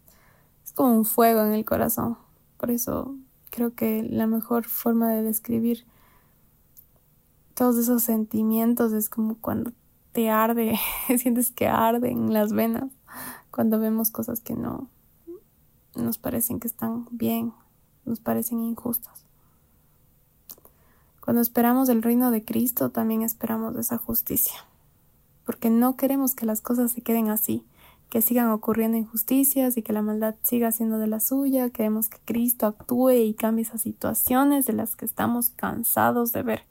es 0.63 0.73
como 0.73 0.95
un 0.95 1.05
fuego 1.05 1.41
en 1.41 1.53
el 1.53 1.65
corazón. 1.65 2.17
Por 2.57 2.71
eso 2.71 3.15
creo 3.49 3.75
que 3.75 4.03
la 4.03 4.27
mejor 4.27 4.65
forma 4.65 5.09
de 5.13 5.23
describir 5.23 5.85
todos 7.53 7.77
esos 7.77 8.03
sentimientos 8.03 8.93
es 8.93 9.09
como 9.09 9.35
cuando 9.35 9.73
te 10.11 10.29
arde, 10.29 10.77
sientes 11.17 11.51
que 11.51 11.67
arde 11.67 12.09
en 12.09 12.33
las 12.33 12.53
venas 12.53 12.91
cuando 13.49 13.79
vemos 13.79 14.11
cosas 14.11 14.39
que 14.41 14.55
no 14.55 14.89
nos 15.95 16.17
parecen 16.17 16.59
que 16.59 16.67
están 16.67 17.07
bien, 17.11 17.53
nos 18.05 18.19
parecen 18.19 18.59
injustas. 18.59 19.25
Cuando 21.19 21.41
esperamos 21.41 21.89
el 21.89 22.01
reino 22.01 22.31
de 22.31 22.43
Cristo, 22.43 22.89
también 22.89 23.21
esperamos 23.21 23.75
esa 23.75 23.97
justicia, 23.97 24.55
porque 25.45 25.69
no 25.69 25.95
queremos 25.95 26.33
que 26.33 26.45
las 26.45 26.61
cosas 26.61 26.91
se 26.91 27.01
queden 27.01 27.29
así, 27.29 27.65
que 28.09 28.21
sigan 28.21 28.49
ocurriendo 28.49 28.97
injusticias 28.97 29.77
y 29.77 29.83
que 29.83 29.93
la 29.93 30.01
maldad 30.01 30.35
siga 30.43 30.71
siendo 30.71 30.97
de 30.97 31.07
la 31.07 31.19
suya, 31.19 31.69
queremos 31.69 32.09
que 32.09 32.17
Cristo 32.25 32.65
actúe 32.65 33.11
y 33.11 33.33
cambie 33.33 33.63
esas 33.63 33.81
situaciones 33.81 34.65
de 34.65 34.73
las 34.73 34.95
que 34.95 35.05
estamos 35.05 35.49
cansados 35.49 36.31
de 36.31 36.43
ver. 36.43 36.63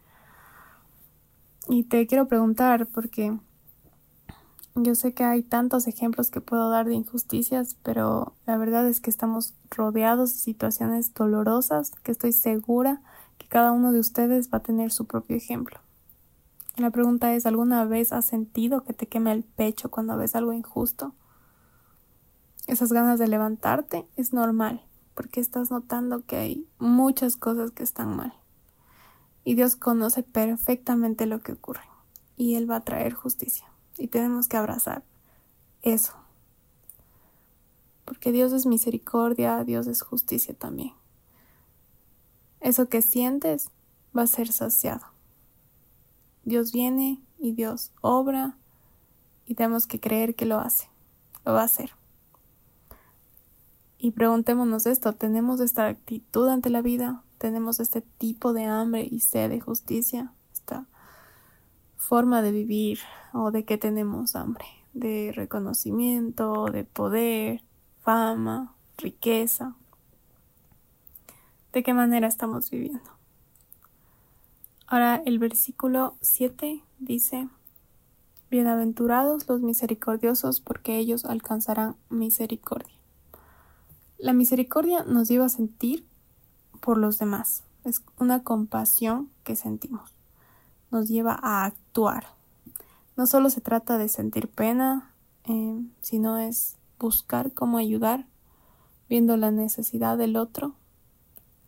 Y 1.72 1.84
te 1.84 2.04
quiero 2.08 2.26
preguntar, 2.26 2.88
porque 2.88 3.38
yo 4.74 4.96
sé 4.96 5.14
que 5.14 5.22
hay 5.22 5.44
tantos 5.44 5.86
ejemplos 5.86 6.32
que 6.32 6.40
puedo 6.40 6.68
dar 6.68 6.88
de 6.88 6.94
injusticias, 6.94 7.76
pero 7.84 8.34
la 8.44 8.56
verdad 8.56 8.88
es 8.88 9.00
que 9.00 9.08
estamos 9.08 9.54
rodeados 9.70 10.32
de 10.32 10.38
situaciones 10.40 11.14
dolorosas 11.14 11.92
que 12.02 12.10
estoy 12.10 12.32
segura 12.32 13.02
que 13.38 13.46
cada 13.46 13.70
uno 13.70 13.92
de 13.92 14.00
ustedes 14.00 14.50
va 14.52 14.58
a 14.58 14.62
tener 14.64 14.90
su 14.90 15.04
propio 15.04 15.36
ejemplo. 15.36 15.78
La 16.76 16.90
pregunta 16.90 17.32
es, 17.34 17.46
¿alguna 17.46 17.84
vez 17.84 18.12
has 18.12 18.24
sentido 18.24 18.82
que 18.82 18.92
te 18.92 19.06
quema 19.06 19.30
el 19.30 19.44
pecho 19.44 19.92
cuando 19.92 20.16
ves 20.16 20.34
algo 20.34 20.52
injusto? 20.52 21.14
Esas 22.66 22.92
ganas 22.92 23.20
de 23.20 23.28
levantarte 23.28 24.08
es 24.16 24.32
normal, 24.32 24.82
porque 25.14 25.38
estás 25.38 25.70
notando 25.70 26.26
que 26.26 26.36
hay 26.36 26.66
muchas 26.80 27.36
cosas 27.36 27.70
que 27.70 27.84
están 27.84 28.16
mal 28.16 28.39
y 29.44 29.54
Dios 29.54 29.76
conoce 29.76 30.22
perfectamente 30.22 31.26
lo 31.26 31.40
que 31.40 31.52
ocurre 31.52 31.88
y 32.36 32.54
Él 32.54 32.70
va 32.70 32.76
a 32.76 32.84
traer 32.84 33.12
justicia 33.12 33.66
y 33.98 34.08
tenemos 34.08 34.48
que 34.48 34.56
abrazar 34.56 35.02
eso. 35.82 36.14
Porque 38.04 38.32
Dios 38.32 38.52
es 38.52 38.66
misericordia, 38.66 39.62
Dios 39.64 39.86
es 39.86 40.02
justicia 40.02 40.54
también. 40.54 40.92
Eso 42.60 42.88
que 42.88 43.02
sientes 43.02 43.70
va 44.16 44.22
a 44.22 44.26
ser 44.26 44.52
saciado. 44.52 45.06
Dios 46.44 46.72
viene 46.72 47.22
y 47.38 47.52
Dios 47.52 47.92
obra 48.00 48.56
y 49.46 49.54
tenemos 49.54 49.86
que 49.86 50.00
creer 50.00 50.34
que 50.34 50.46
lo 50.46 50.58
hace, 50.58 50.88
lo 51.44 51.52
va 51.52 51.62
a 51.62 51.64
hacer. 51.64 51.92
Y 53.98 54.12
preguntémonos 54.12 54.86
esto, 54.86 55.12
¿tenemos 55.12 55.60
esta 55.60 55.86
actitud 55.86 56.48
ante 56.48 56.70
la 56.70 56.80
vida? 56.80 57.22
Tenemos 57.40 57.80
este 57.80 58.02
tipo 58.02 58.52
de 58.52 58.66
hambre 58.66 59.08
y 59.10 59.20
sed 59.20 59.48
de 59.48 59.60
justicia, 59.60 60.34
esta 60.52 60.86
forma 61.96 62.42
de 62.42 62.52
vivir 62.52 62.98
o 63.32 63.50
de 63.50 63.64
que 63.64 63.78
tenemos 63.78 64.36
hambre, 64.36 64.66
de 64.92 65.32
reconocimiento, 65.34 66.66
de 66.66 66.84
poder, 66.84 67.62
fama, 68.02 68.74
riqueza. 68.98 69.74
¿De 71.72 71.82
qué 71.82 71.94
manera 71.94 72.28
estamos 72.28 72.70
viviendo? 72.70 73.10
Ahora 74.86 75.22
el 75.24 75.38
versículo 75.38 76.18
7 76.20 76.84
dice, 76.98 77.48
Bienaventurados 78.50 79.48
los 79.48 79.62
misericordiosos 79.62 80.60
porque 80.60 80.98
ellos 80.98 81.24
alcanzarán 81.24 81.96
misericordia. 82.10 82.96
La 84.18 84.34
misericordia 84.34 85.04
nos 85.04 85.28
lleva 85.28 85.46
a 85.46 85.48
sentir 85.48 86.09
por 86.80 86.98
los 86.98 87.18
demás. 87.18 87.62
Es 87.84 88.02
una 88.18 88.42
compasión 88.42 89.30
que 89.44 89.56
sentimos. 89.56 90.14
Nos 90.90 91.08
lleva 91.08 91.38
a 91.40 91.64
actuar. 91.64 92.26
No 93.16 93.26
solo 93.26 93.50
se 93.50 93.60
trata 93.60 93.98
de 93.98 94.08
sentir 94.08 94.48
pena, 94.48 95.14
eh, 95.44 95.82
sino 96.00 96.38
es 96.38 96.76
buscar 96.98 97.52
cómo 97.52 97.78
ayudar, 97.78 98.26
viendo 99.08 99.36
la 99.36 99.50
necesidad 99.50 100.18
del 100.18 100.36
otro. 100.36 100.74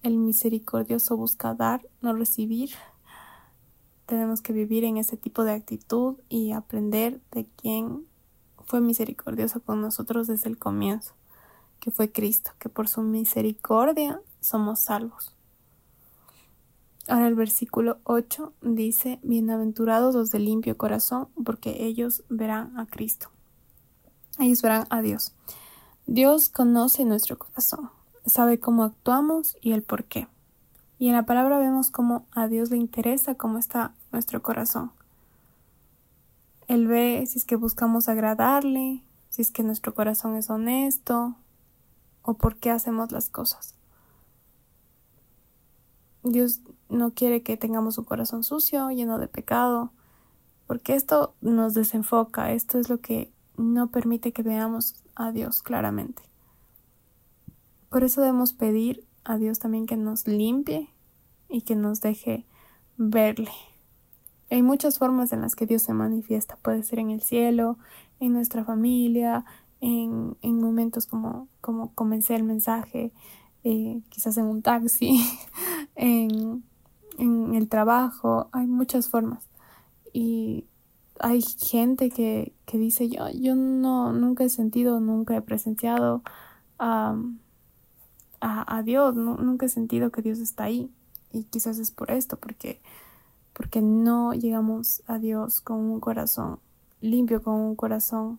El 0.02 0.18
misericordioso 0.18 1.16
busca 1.16 1.54
dar, 1.54 1.86
no 2.00 2.12
recibir. 2.12 2.70
Tenemos 4.06 4.42
que 4.42 4.52
vivir 4.52 4.84
en 4.84 4.96
ese 4.96 5.16
tipo 5.16 5.44
de 5.44 5.52
actitud 5.52 6.16
y 6.28 6.52
aprender 6.52 7.20
de 7.30 7.46
quién 7.56 8.06
fue 8.64 8.80
misericordioso 8.80 9.60
con 9.60 9.80
nosotros 9.80 10.26
desde 10.26 10.48
el 10.48 10.58
comienzo, 10.58 11.14
que 11.80 11.90
fue 11.90 12.12
Cristo, 12.12 12.52
que 12.58 12.68
por 12.68 12.88
su 12.88 13.02
misericordia 13.02 14.20
somos 14.42 14.80
salvos. 14.80 15.34
Ahora 17.08 17.26
el 17.26 17.34
versículo 17.34 17.98
8 18.04 18.52
dice, 18.60 19.18
Bienaventurados 19.22 20.14
los 20.14 20.30
de 20.30 20.38
limpio 20.38 20.76
corazón, 20.76 21.28
porque 21.44 21.84
ellos 21.84 22.22
verán 22.28 22.78
a 22.78 22.86
Cristo. 22.86 23.28
Ellos 24.38 24.62
verán 24.62 24.86
a 24.90 25.00
Dios. 25.02 25.34
Dios 26.06 26.48
conoce 26.48 27.04
nuestro 27.04 27.38
corazón, 27.38 27.90
sabe 28.26 28.60
cómo 28.60 28.84
actuamos 28.84 29.56
y 29.60 29.72
el 29.72 29.82
por 29.82 30.04
qué. 30.04 30.28
Y 30.98 31.08
en 31.08 31.14
la 31.14 31.26
palabra 31.26 31.58
vemos 31.58 31.90
cómo 31.90 32.26
a 32.32 32.46
Dios 32.46 32.70
le 32.70 32.76
interesa 32.76 33.34
cómo 33.34 33.58
está 33.58 33.94
nuestro 34.12 34.42
corazón. 34.42 34.92
Él 36.68 36.86
ve 36.86 37.24
si 37.26 37.38
es 37.38 37.44
que 37.44 37.56
buscamos 37.56 38.08
agradarle, 38.08 39.02
si 39.28 39.42
es 39.42 39.50
que 39.50 39.62
nuestro 39.62 39.94
corazón 39.94 40.36
es 40.36 40.50
honesto 40.50 41.36
o 42.22 42.34
por 42.34 42.56
qué 42.56 42.70
hacemos 42.70 43.10
las 43.10 43.28
cosas. 43.28 43.74
Dios 46.22 46.60
no 46.88 47.12
quiere 47.12 47.42
que 47.42 47.56
tengamos 47.56 47.98
un 47.98 48.04
corazón 48.04 48.44
sucio, 48.44 48.90
lleno 48.90 49.18
de 49.18 49.28
pecado, 49.28 49.92
porque 50.66 50.94
esto 50.94 51.34
nos 51.40 51.74
desenfoca, 51.74 52.52
esto 52.52 52.78
es 52.78 52.88
lo 52.88 53.00
que 53.00 53.32
no 53.56 53.88
permite 53.88 54.32
que 54.32 54.42
veamos 54.42 55.02
a 55.14 55.32
Dios 55.32 55.62
claramente. 55.62 56.22
Por 57.90 58.04
eso 58.04 58.20
debemos 58.20 58.52
pedir 58.52 59.04
a 59.24 59.36
Dios 59.36 59.58
también 59.58 59.86
que 59.86 59.96
nos 59.96 60.26
limpie 60.26 60.88
y 61.48 61.62
que 61.62 61.76
nos 61.76 62.00
deje 62.00 62.46
verle. 62.96 63.52
Hay 64.50 64.62
muchas 64.62 64.98
formas 64.98 65.32
en 65.32 65.42
las 65.42 65.54
que 65.54 65.66
Dios 65.66 65.82
se 65.82 65.92
manifiesta. 65.92 66.56
Puede 66.56 66.82
ser 66.82 66.98
en 66.98 67.10
el 67.10 67.22
cielo, 67.22 67.78
en 68.20 68.32
nuestra 68.32 68.64
familia, 68.64 69.44
en, 69.80 70.36
en 70.42 70.60
momentos 70.60 71.06
como, 71.06 71.48
como 71.60 71.92
comencé 71.94 72.36
el 72.36 72.44
mensaje, 72.44 73.12
eh, 73.64 74.00
quizás 74.08 74.36
en 74.36 74.46
un 74.46 74.62
taxi, 74.62 75.20
en, 75.96 76.62
el 77.18 77.68
trabajo. 77.68 78.48
Hay 78.52 78.66
muchas 78.66 79.08
formas. 79.08 79.44
Y 80.12 80.64
hay 81.20 81.42
gente 81.42 82.10
que, 82.10 82.52
que 82.66 82.78
dice 82.78 83.08
yo, 83.08 83.28
yo 83.30 83.54
no, 83.54 84.12
nunca 84.12 84.44
he 84.44 84.48
sentido, 84.48 85.00
nunca 85.00 85.36
he 85.36 85.42
presenciado 85.42 86.22
a, 86.78 87.14
a, 88.40 88.82
Dios, 88.82 89.14
nunca 89.14 89.66
he 89.66 89.68
sentido 89.68 90.10
que 90.10 90.22
Dios 90.22 90.38
está 90.38 90.64
ahí. 90.64 90.90
Y 91.32 91.44
quizás 91.44 91.78
es 91.78 91.90
por 91.90 92.10
esto, 92.10 92.36
porque, 92.36 92.80
porque 93.52 93.80
no 93.80 94.32
llegamos 94.32 95.02
a 95.06 95.18
Dios 95.18 95.60
con 95.60 95.78
un 95.78 96.00
corazón 96.00 96.58
limpio, 97.00 97.42
con 97.42 97.54
un 97.54 97.76
corazón 97.76 98.38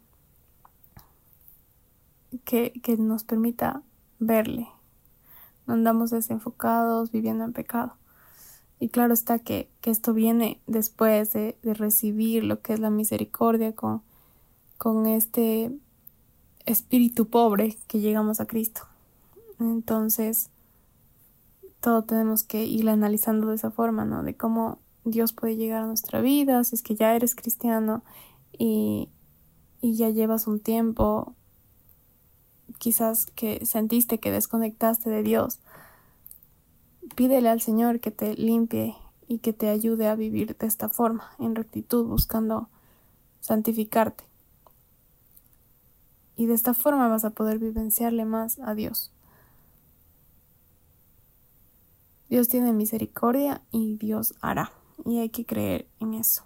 que, 2.44 2.74
que 2.84 2.98
nos 2.98 3.24
permita 3.24 3.82
verle. 4.20 4.73
Andamos 5.68 6.12
desenfocados, 6.12 7.12
viviendo 7.12 7.44
en 7.44 7.54
pecado. 7.54 7.96
Y 8.80 8.90
claro 8.90 9.14
está 9.14 9.40
que, 9.40 9.70
esto 9.84 10.14
viene 10.14 10.60
después 10.68 11.32
de, 11.32 11.58
recibir 11.64 12.44
lo 12.44 12.62
que 12.62 12.74
es 12.74 12.80
la 12.80 12.90
misericordia 12.90 13.74
con, 13.74 14.02
con 14.78 15.06
este 15.06 15.72
espíritu 16.66 17.28
pobre 17.28 17.78
que 17.88 18.00
llegamos 18.00 18.40
a 18.42 18.46
Cristo. 18.46 18.82
Entonces, 19.60 20.50
todo 21.80 22.04
tenemos 22.04 22.44
que 22.44 22.66
ir 22.66 22.90
analizando 22.90 23.48
de 23.48 23.56
esa 23.56 23.72
forma, 23.72 24.06
¿no? 24.06 24.24
De 24.24 24.36
cómo 24.36 24.80
Dios 25.06 25.34
puede 25.34 25.56
llegar 25.56 25.84
a 25.84 25.88
nuestra 25.88 26.22
vida, 26.22 26.64
si 26.64 26.76
es 26.76 26.82
que 26.82 26.96
ya 26.96 27.16
eres 27.16 27.36
cristiano 27.36 28.04
y, 28.58 29.10
y 29.82 29.96
ya 29.96 30.10
llevas 30.10 30.48
un 30.48 30.60
tiempo, 30.60 31.36
quizás 32.84 33.28
que 33.28 33.66
sentiste 33.66 34.20
que 34.20 34.32
desconectaste 34.32 35.10
de 35.10 35.24
Dios 35.24 35.60
Pídele 37.16 37.50
al 37.50 37.62
Señor 37.62 38.00
que 38.00 38.10
te 38.10 38.34
limpie 38.36 38.96
y 39.28 39.40
que 39.40 39.54
te 39.54 39.70
ayude 39.70 40.08
a 40.08 40.16
vivir 40.16 40.58
de 40.58 40.66
esta 40.66 40.90
forma, 40.90 41.32
en 41.38 41.56
rectitud, 41.56 42.06
buscando 42.06 42.70
santificarte. 43.40 44.24
Y 46.36 46.48
de 46.48 46.56
esta 46.56 46.74
forma 46.74 47.08
vas 47.08 47.24
a 47.24 47.30
poder 47.30 47.60
vivenciarle 47.60 48.26
más 48.26 48.58
a 48.60 48.74
Dios. 48.74 49.12
Dios 52.30 52.50
tiene 52.50 52.74
misericordia 52.74 53.62
y 53.72 53.96
Dios 53.98 54.34
hará. 54.42 54.72
Y 55.06 55.20
hay 55.20 55.30
que 55.30 55.46
creer 55.46 55.88
en 56.00 56.16
eso. 56.16 56.44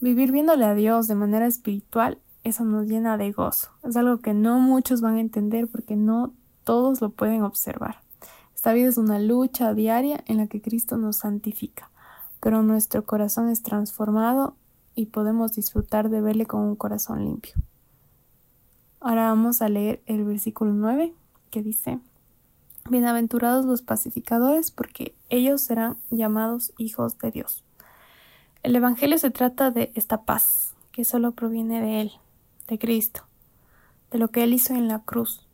Vivir 0.00 0.32
viéndole 0.32 0.64
a 0.64 0.74
Dios 0.74 1.06
de 1.06 1.14
manera 1.14 1.46
espiritual, 1.46 2.18
eso 2.46 2.64
nos 2.64 2.86
llena 2.86 3.18
de 3.18 3.32
gozo. 3.32 3.70
Es 3.82 3.96
algo 3.96 4.18
que 4.18 4.32
no 4.32 4.60
muchos 4.60 5.00
van 5.00 5.16
a 5.16 5.20
entender 5.20 5.66
porque 5.66 5.96
no 5.96 6.32
todos 6.62 7.00
lo 7.00 7.10
pueden 7.10 7.42
observar. 7.42 8.02
Esta 8.54 8.72
vida 8.72 8.88
es 8.88 8.98
una 8.98 9.18
lucha 9.18 9.74
diaria 9.74 10.22
en 10.26 10.36
la 10.36 10.46
que 10.46 10.62
Cristo 10.62 10.96
nos 10.96 11.16
santifica, 11.16 11.90
pero 12.40 12.62
nuestro 12.62 13.04
corazón 13.04 13.48
es 13.48 13.62
transformado 13.62 14.54
y 14.94 15.06
podemos 15.06 15.54
disfrutar 15.54 16.08
de 16.08 16.20
verle 16.20 16.46
con 16.46 16.60
un 16.60 16.76
corazón 16.76 17.24
limpio. 17.24 17.54
Ahora 19.00 19.28
vamos 19.28 19.60
a 19.60 19.68
leer 19.68 20.00
el 20.06 20.24
versículo 20.24 20.72
9 20.72 21.12
que 21.50 21.62
dice, 21.62 21.98
Bienaventurados 22.88 23.64
los 23.64 23.82
pacificadores 23.82 24.70
porque 24.70 25.16
ellos 25.30 25.62
serán 25.62 25.96
llamados 26.10 26.72
hijos 26.78 27.18
de 27.18 27.32
Dios. 27.32 27.64
El 28.62 28.76
Evangelio 28.76 29.18
se 29.18 29.30
trata 29.30 29.72
de 29.72 29.90
esta 29.96 30.22
paz 30.22 30.74
que 30.92 31.04
solo 31.04 31.32
proviene 31.32 31.80
de 31.80 32.00
Él, 32.00 32.12
de 32.68 32.78
Cristo, 32.78 33.22
de 34.10 34.18
lo 34.18 34.28
que 34.28 34.44
Él 34.44 34.54
hizo 34.54 34.74
en 34.74 34.88
la 34.88 35.00
cruz, 35.00 35.46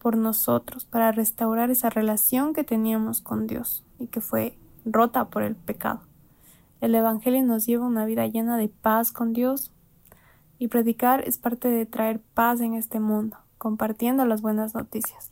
por 0.00 0.16
nosotros 0.16 0.84
para 0.84 1.12
restaurar 1.12 1.70
esa 1.70 1.90
relación 1.90 2.54
que 2.54 2.64
teníamos 2.64 3.20
con 3.20 3.46
Dios 3.46 3.84
y 3.98 4.06
que 4.06 4.20
fue 4.20 4.58
rota 4.84 5.26
por 5.28 5.42
el 5.42 5.54
pecado. 5.54 6.00
El 6.80 6.94
Evangelio 6.94 7.44
nos 7.44 7.66
lleva 7.66 7.86
una 7.86 8.06
vida 8.06 8.26
llena 8.26 8.56
de 8.56 8.68
paz 8.68 9.12
con 9.12 9.34
Dios 9.34 9.70
y 10.58 10.68
predicar 10.68 11.26
es 11.28 11.36
parte 11.36 11.68
de 11.68 11.84
traer 11.84 12.20
paz 12.34 12.60
en 12.60 12.74
este 12.74 12.98
mundo, 12.98 13.36
compartiendo 13.58 14.24
las 14.24 14.40
buenas 14.40 14.74
noticias. 14.74 15.30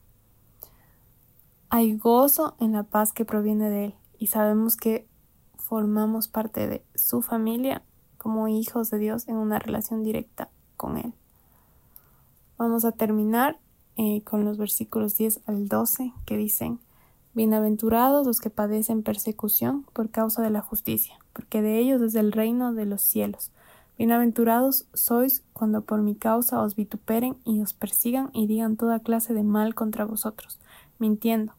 Hay 1.71 1.97
gozo 1.97 2.55
en 2.61 2.73
la 2.73 2.83
paz 2.83 3.13
que 3.13 3.25
proviene 3.25 3.71
de 3.71 3.85
Él 3.87 3.95
y 4.19 4.27
sabemos 4.27 4.77
que 4.77 5.07
formamos 5.57 6.29
parte 6.29 6.67
de 6.67 6.85
su 6.95 7.23
familia 7.23 7.83
como 8.19 8.49
hijos 8.49 8.91
de 8.91 8.99
Dios 8.99 9.29
en 9.29 9.37
una 9.37 9.59
relación 9.59 10.03
directa 10.03 10.51
con 10.79 10.97
Él. 10.97 11.13
Vamos 12.57 12.87
a 12.87 12.93
terminar 12.93 13.59
eh, 13.97 14.23
con 14.23 14.47
los 14.47 14.57
versículos 14.57 15.19
10 15.19 15.41
al 15.47 15.69
12 15.69 16.15
que 16.25 16.39
dicen, 16.39 16.81
Bienaventurados 17.35 18.27
los 18.27 18.41
que 18.41 18.51
padecen 18.51 19.05
persecución 19.05 19.85
por 19.93 20.11
causa 20.11 20.43
de 20.43 20.51
la 20.51 20.61
justicia, 20.61 21.15
porque 21.33 21.63
de 21.63 21.79
ellos 21.79 22.03
es 22.03 22.17
el 22.17 22.33
reino 22.33 22.73
de 22.73 22.85
los 22.85 23.03
cielos. 23.03 23.53
Bienaventurados 23.97 24.87
sois 24.93 25.45
cuando 25.53 25.83
por 25.83 26.03
mi 26.03 26.17
causa 26.17 26.61
os 26.61 26.75
vituperen 26.75 27.37
y 27.45 27.61
os 27.61 27.75
persigan 27.75 28.31
y 28.33 28.47
digan 28.49 28.77
toda 28.77 28.99
clase 29.01 29.35
de 29.35 29.45
mal 29.45 29.77
contra 29.77 30.05
vosotros, 30.05 30.59
mintiendo. 30.99 31.53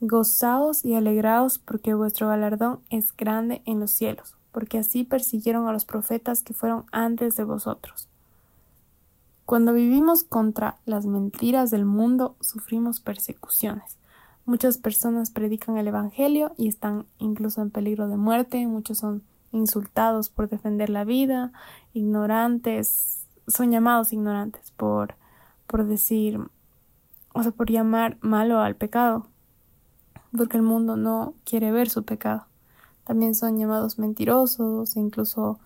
Gozaos 0.00 0.84
y 0.84 0.94
alegraos 0.94 1.60
porque 1.60 1.94
vuestro 1.94 2.26
galardón 2.26 2.80
es 2.90 3.16
grande 3.16 3.62
en 3.66 3.78
los 3.78 3.92
cielos, 3.92 4.34
porque 4.50 4.78
así 4.78 5.04
persiguieron 5.04 5.68
a 5.68 5.72
los 5.72 5.84
profetas 5.84 6.42
que 6.42 6.54
fueron 6.54 6.84
antes 6.90 7.36
de 7.36 7.44
vosotros. 7.44 8.09
Cuando 9.50 9.72
vivimos 9.72 10.22
contra 10.22 10.76
las 10.86 11.06
mentiras 11.06 11.72
del 11.72 11.84
mundo, 11.84 12.36
sufrimos 12.40 13.00
persecuciones. 13.00 13.96
Muchas 14.46 14.78
personas 14.78 15.32
predican 15.32 15.76
el 15.76 15.88
Evangelio 15.88 16.52
y 16.56 16.68
están 16.68 17.04
incluso 17.18 17.60
en 17.60 17.70
peligro 17.70 18.06
de 18.06 18.16
muerte, 18.16 18.64
muchos 18.68 18.98
son 18.98 19.24
insultados 19.50 20.28
por 20.28 20.48
defender 20.48 20.88
la 20.88 21.02
vida, 21.02 21.50
ignorantes, 21.94 23.26
son 23.48 23.72
llamados 23.72 24.12
ignorantes 24.12 24.70
por, 24.70 25.16
por 25.66 25.84
decir, 25.84 26.38
o 27.34 27.42
sea, 27.42 27.50
por 27.50 27.72
llamar 27.72 28.18
malo 28.20 28.60
al 28.60 28.76
pecado, 28.76 29.26
porque 30.30 30.58
el 30.58 30.62
mundo 30.62 30.96
no 30.96 31.34
quiere 31.42 31.72
ver 31.72 31.90
su 31.90 32.04
pecado. 32.04 32.46
También 33.02 33.34
son 33.34 33.58
llamados 33.58 33.98
mentirosos 33.98 34.94
e 34.94 35.00
incluso 35.00 35.58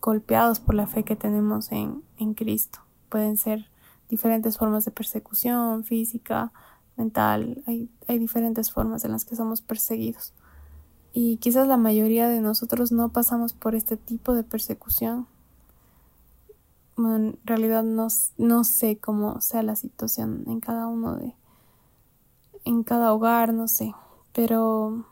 golpeados 0.00 0.58
por 0.58 0.74
la 0.74 0.86
fe 0.86 1.04
que 1.04 1.16
tenemos 1.16 1.70
en, 1.70 2.02
en 2.16 2.32
Cristo 2.32 2.85
pueden 3.08 3.36
ser 3.36 3.70
diferentes 4.08 4.58
formas 4.58 4.84
de 4.84 4.90
persecución 4.90 5.84
física, 5.84 6.52
mental, 6.96 7.62
hay, 7.66 7.90
hay 8.08 8.18
diferentes 8.18 8.70
formas 8.70 9.04
en 9.04 9.12
las 9.12 9.24
que 9.24 9.36
somos 9.36 9.60
perseguidos. 9.60 10.32
Y 11.12 11.38
quizás 11.38 11.66
la 11.66 11.76
mayoría 11.76 12.28
de 12.28 12.40
nosotros 12.40 12.92
no 12.92 13.10
pasamos 13.10 13.52
por 13.52 13.74
este 13.74 13.96
tipo 13.96 14.34
de 14.34 14.44
persecución. 14.44 15.26
en 16.98 17.38
realidad 17.44 17.84
no, 17.84 18.08
no 18.38 18.64
sé 18.64 18.98
cómo 18.98 19.40
sea 19.40 19.62
la 19.62 19.76
situación 19.76 20.44
en 20.46 20.60
cada 20.60 20.86
uno 20.86 21.16
de, 21.16 21.34
en 22.64 22.82
cada 22.82 23.12
hogar, 23.14 23.54
no 23.54 23.68
sé, 23.68 23.94
pero 24.32 25.06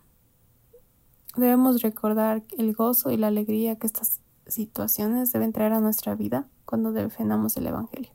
debemos 1.36 1.82
recordar 1.82 2.42
el 2.56 2.74
gozo 2.74 3.10
y 3.10 3.16
la 3.16 3.28
alegría 3.28 3.76
que 3.76 3.86
estas 3.86 4.20
situaciones 4.46 5.32
deben 5.32 5.52
traer 5.52 5.72
a 5.72 5.80
nuestra 5.80 6.14
vida 6.14 6.46
cuando 6.64 6.92
defendamos 6.92 7.56
el 7.56 7.66
Evangelio. 7.66 8.10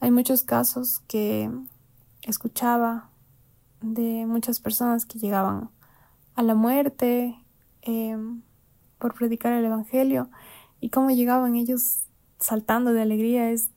Hay 0.00 0.10
muchos 0.10 0.42
casos 0.42 1.00
que 1.08 1.50
escuchaba 2.22 3.10
de 3.80 4.26
muchas 4.26 4.60
personas 4.60 5.06
que 5.06 5.18
llegaban 5.18 5.70
a 6.34 6.42
la 6.42 6.54
muerte 6.54 7.36
em, 7.82 8.42
por 8.98 9.14
predicar 9.14 9.52
el 9.52 9.64
Evangelio 9.64 10.30
y 10.80 10.90
cómo 10.90 11.10
llegaban 11.10 11.56
ellos 11.56 12.04
saltando 12.38 12.92
de 12.92 13.02
alegría 13.02 13.50
es, 13.50 13.70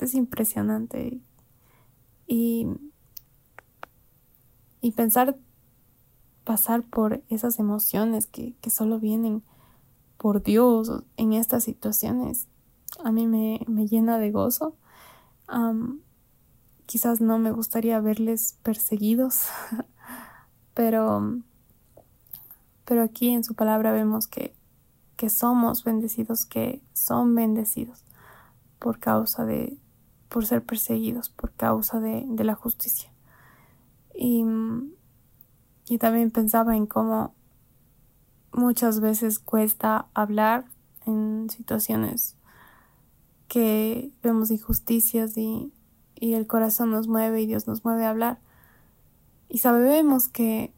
es 0.00 0.14
impresionante. 0.14 1.20
Y, 2.26 2.68
y 4.80 4.92
pensar 4.92 5.36
pasar 6.44 6.82
por 6.82 7.22
esas 7.28 7.58
emociones 7.58 8.26
que, 8.26 8.54
que 8.60 8.70
solo 8.70 8.98
vienen 8.98 9.42
por 10.20 10.42
Dios 10.42 11.02
en 11.16 11.32
estas 11.32 11.64
situaciones 11.64 12.46
a 13.02 13.10
mí 13.10 13.26
me, 13.26 13.58
llena 13.86 14.18
de 14.18 14.30
gozo. 14.30 14.76
quizás 16.84 17.22
no 17.22 17.38
me 17.38 17.52
gustaría 17.52 17.98
verles 18.00 18.58
perseguidos, 18.62 19.46
Pero, 20.74 21.40
pero 22.84 23.02
aquí 23.02 23.30
en 23.30 23.44
su 23.44 23.54
palabra 23.54 23.92
vemos 23.92 24.28
que, 24.28 24.54
que 25.16 25.28
somos 25.28 25.84
bendecidos, 25.84 26.46
que 26.46 26.80
son 26.94 27.34
bendecidos 27.34 28.04
por 28.78 28.98
causa 28.98 29.44
de, 29.44 29.76
por 30.28 30.46
ser 30.46 30.64
perseguidos, 30.64 31.28
por 31.28 31.52
causa 31.52 32.00
de, 32.00 32.24
de 32.24 32.44
la 32.44 32.54
justicia. 32.54 33.12
Y, 34.14 34.44
y 35.86 35.98
también 35.98 36.30
pensaba 36.30 36.76
en 36.76 36.86
cómo 36.86 37.34
muchas 38.52 39.00
veces 39.00 39.38
cuesta 39.38 40.06
hablar 40.14 40.64
en 41.06 41.48
situaciones 41.50 42.36
que 43.48 44.12
vemos 44.22 44.50
injusticias 44.50 45.36
y, 45.36 45.72
y 46.14 46.34
el 46.34 46.46
corazón 46.46 46.90
nos 46.90 47.08
mueve 47.08 47.42
y 47.42 47.46
Dios 47.46 47.66
nos 47.66 47.84
mueve 47.84 48.04
a 48.04 48.10
hablar. 48.10 48.38
Y 49.48 49.58
sabemos 49.58 50.28
que, 50.28 50.72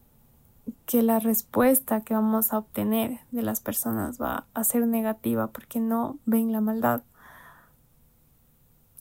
que 0.86 1.02
la 1.02 1.18
respuesta 1.18 2.00
que 2.00 2.14
vamos 2.14 2.52
a 2.52 2.58
obtener 2.58 3.20
de 3.30 3.42
las 3.42 3.60
personas 3.60 4.20
va 4.20 4.46
a 4.54 4.64
ser 4.64 4.86
negativa 4.86 5.48
porque 5.48 5.80
no 5.80 6.18
ven 6.24 6.52
la 6.52 6.62
maldad. 6.62 7.02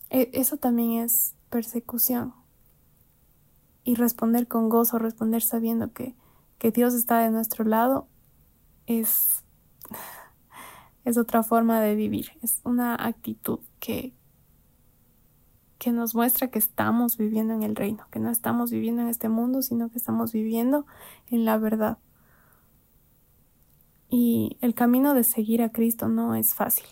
E, 0.10 0.30
eso 0.34 0.58
también 0.58 1.04
es 1.04 1.36
persecución. 1.50 2.34
Y 3.84 3.96
responder 3.96 4.48
con 4.48 4.68
gozo, 4.68 5.00
responder 5.00 5.42
sabiendo 5.42 5.94
que, 5.94 6.14
que 6.58 6.72
Dios 6.72 6.94
está 6.94 7.20
de 7.20 7.32
nuestro 7.32 7.64
lado, 7.64 8.08
es, 8.99 9.43
es 11.06 11.17
otra 11.17 11.43
forma 11.43 11.82
de 11.82 11.95
vivir, 11.95 12.32
es 12.41 12.62
una 12.63 12.95
actitud 12.95 13.60
que, 13.80 14.13
que 15.77 15.91
nos 15.91 16.13
muestra 16.13 16.49
que 16.49 16.60
estamos 16.60 17.17
viviendo 17.17 17.54
en 17.54 17.63
el 17.63 17.75
reino, 17.75 18.06
que 18.12 18.19
no 18.19 18.30
estamos 18.30 18.71
viviendo 18.71 19.01
en 19.01 19.08
este 19.08 19.30
mundo, 19.30 19.62
sino 19.62 19.89
que 19.89 19.97
estamos 19.97 20.32
viviendo 20.32 20.86
en 21.30 21.45
la 21.45 21.58
verdad. 21.58 21.97
Y 24.10 24.58
el 24.62 24.73
camino 24.73 25.13
de 25.13 25.23
seguir 25.23 25.62
a 25.62 25.71
Cristo 25.71 26.10
no 26.10 26.36
es 26.36 26.54
fácil, 26.54 26.86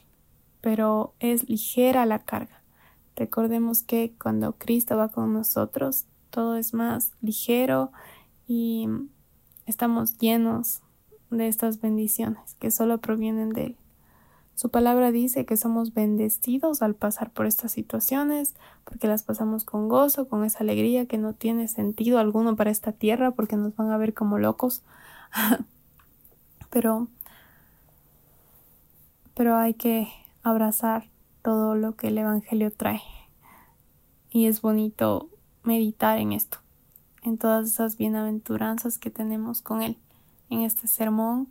pero 0.61 1.13
es 1.19 1.49
ligera 1.49 2.05
la 2.05 2.19
carga. 2.19 2.63
Recordemos 3.15 3.83
que 3.83 4.15
cuando 4.17 4.53
Cristo 4.57 4.95
va 4.95 5.09
con 5.09 5.33
nosotros, 5.33 6.05
todo 6.29 6.55
es 6.55 6.73
más 6.73 7.11
ligero 7.21 7.91
y 8.47 8.87
estamos 9.65 10.17
llenos 10.17 10.81
de 11.29 11.47
estas 11.47 11.81
bendiciones 11.81 12.55
que 12.59 12.71
solo 12.71 12.97
provienen 12.99 13.49
de 13.49 13.65
Él. 13.65 13.75
Su 14.59 14.67
palabra 14.67 15.11
dice 15.11 15.45
que 15.45 15.55
somos 15.55 15.93
bendecidos 15.93 16.81
al 16.81 16.93
pasar 16.93 17.31
por 17.31 17.45
estas 17.45 17.71
situaciones, 17.71 18.55
porque 18.83 19.07
las 19.07 19.23
pasamos 19.23 19.63
con 19.63 19.87
gozo, 19.87 20.27
con 20.27 20.43
esa 20.43 20.59
alegría 20.59 21.05
que 21.05 21.17
no 21.17 21.33
tiene 21.33 21.69
sentido 21.69 22.19
alguno 22.19 22.57
para 22.57 22.69
esta 22.69 22.91
tierra, 22.91 23.31
porque 23.31 23.55
nos 23.55 23.73
van 23.77 23.89
a 23.91 23.97
ver 23.97 24.13
como 24.13 24.37
locos. 24.37 24.81
pero, 26.69 27.07
pero 29.33 29.55
hay 29.55 29.75
que 29.75 30.09
abrazar 30.43 31.07
todo 31.41 31.75
lo 31.75 31.95
que 31.95 32.09
el 32.09 32.17
Evangelio 32.17 32.69
trae. 32.69 33.01
Y 34.29 34.47
es 34.47 34.61
bonito 34.61 35.29
meditar 35.63 36.19
en 36.19 36.33
esto, 36.33 36.57
en 37.23 37.37
todas 37.37 37.65
esas 37.65 37.95
bienaventuranzas 37.95 38.97
que 38.97 39.09
tenemos 39.09 39.61
con 39.61 39.81
Él, 39.81 39.97
en 40.49 40.61
este 40.61 40.87
sermón 40.87 41.49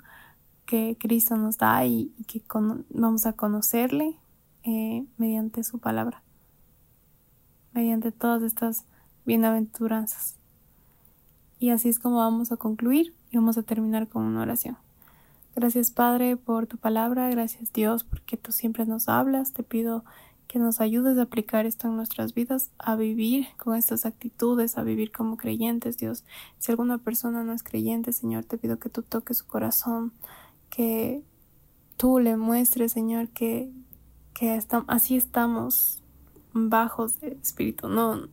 que 0.67 0.97
Cristo 1.01 1.37
nos 1.37 1.59
da 1.59 1.85
y, 1.87 2.13
que 2.27 2.43
vamos 2.91 3.27
a 3.27 3.33
conocerle 3.33 4.17
eh, 4.65 5.07
mediante 5.17 5.65
su 5.65 5.79
palabra, 5.79 6.23
mediante 7.73 8.13
todas 8.13 8.43
estas 8.43 8.85
bienaventuranzas. 9.25 10.37
Y 11.59 11.71
así 11.71 11.89
es 11.89 11.99
como 11.99 12.19
vamos 12.19 12.53
a 12.53 12.57
concluir 12.57 13.15
y 13.31 13.37
vamos 13.37 13.57
a 13.59 13.63
terminar 13.63 14.09
con 14.09 14.25
una 14.25 14.43
oración. 14.43 14.77
Gracias 15.57 15.91
Padre 15.91 16.37
por 16.37 16.67
tu 16.67 16.77
palabra, 16.77 17.31
gracias 17.31 17.73
Dios 17.73 18.05
porque 18.05 18.37
tú 18.37 18.53
siempre 18.53 18.87
nos 18.87 19.09
hablas, 19.09 19.53
te 19.53 19.63
pido 19.63 20.05
que 20.49 20.59
nos 20.59 20.81
ayudes 20.81 21.19
a 21.19 21.23
aplicar 21.23 21.67
esto 21.67 21.89
en 21.89 21.97
nuestras 21.97 22.33
vidas, 22.33 22.71
a 22.79 22.97
vivir 22.97 23.47
con 23.59 23.77
estas 23.77 24.07
actitudes, 24.07 24.79
a 24.79 24.83
vivir 24.83 25.13
como 25.13 25.37
creyentes, 25.37 25.99
Dios. 25.99 26.25
Si 26.59 26.73
alguna 26.73 26.97
persona 26.97 27.45
no 27.45 27.53
es 27.53 27.63
creyente, 27.63 28.13
Señor, 28.15 28.45
te 28.45 28.57
pido 28.57 28.79
que 28.79 28.89
tú 28.89 29.03
toques 29.03 29.37
su 29.39 29.47
corazón, 29.47 30.13
que 30.71 31.23
tú 31.99 32.19
le 32.19 32.39
muestres, 32.39 32.93
Señor, 32.93 33.29
que, 33.29 33.71
que 34.33 34.59
así 34.87 35.17
estamos 35.17 36.03
bajos 36.55 37.21
de 37.21 37.39
espíritu. 37.43 37.89
No, 37.89 38.29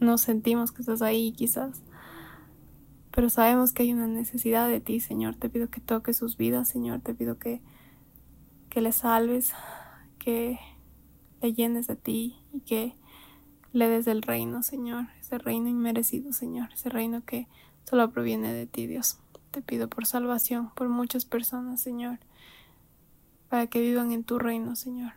no 0.00 0.16
sentimos 0.16 0.72
que 0.72 0.80
estás 0.80 1.02
ahí 1.02 1.32
quizás, 1.32 1.82
pero 3.10 3.28
sabemos 3.28 3.72
que 3.72 3.82
hay 3.82 3.92
una 3.92 4.06
necesidad 4.06 4.66
de 4.66 4.80
ti, 4.80 4.98
Señor. 4.98 5.34
Te 5.34 5.50
pido 5.50 5.68
que 5.68 5.82
toques 5.82 6.16
sus 6.16 6.38
vidas, 6.38 6.68
Señor. 6.68 7.00
Te 7.00 7.12
pido 7.12 7.38
que, 7.38 7.60
que 8.70 8.80
le 8.80 8.92
salves, 8.92 9.52
que 10.18 10.58
le 11.40 11.52
llenes 11.52 11.86
de 11.86 11.96
ti 11.96 12.38
y 12.52 12.60
que 12.60 12.94
le 13.72 13.88
des 13.88 14.06
el 14.06 14.22
reino, 14.22 14.62
Señor. 14.62 15.06
Ese 15.20 15.38
reino 15.38 15.68
inmerecido, 15.68 16.32
Señor. 16.32 16.70
Ese 16.72 16.88
reino 16.88 17.24
que 17.24 17.48
solo 17.88 18.10
proviene 18.10 18.52
de 18.52 18.66
ti, 18.66 18.86
Dios. 18.86 19.18
Te 19.50 19.62
pido 19.62 19.88
por 19.88 20.06
salvación, 20.06 20.70
por 20.74 20.88
muchas 20.88 21.24
personas, 21.24 21.80
Señor, 21.80 22.18
para 23.48 23.66
que 23.66 23.80
vivan 23.80 24.12
en 24.12 24.24
tu 24.24 24.38
reino, 24.38 24.76
Señor. 24.76 25.14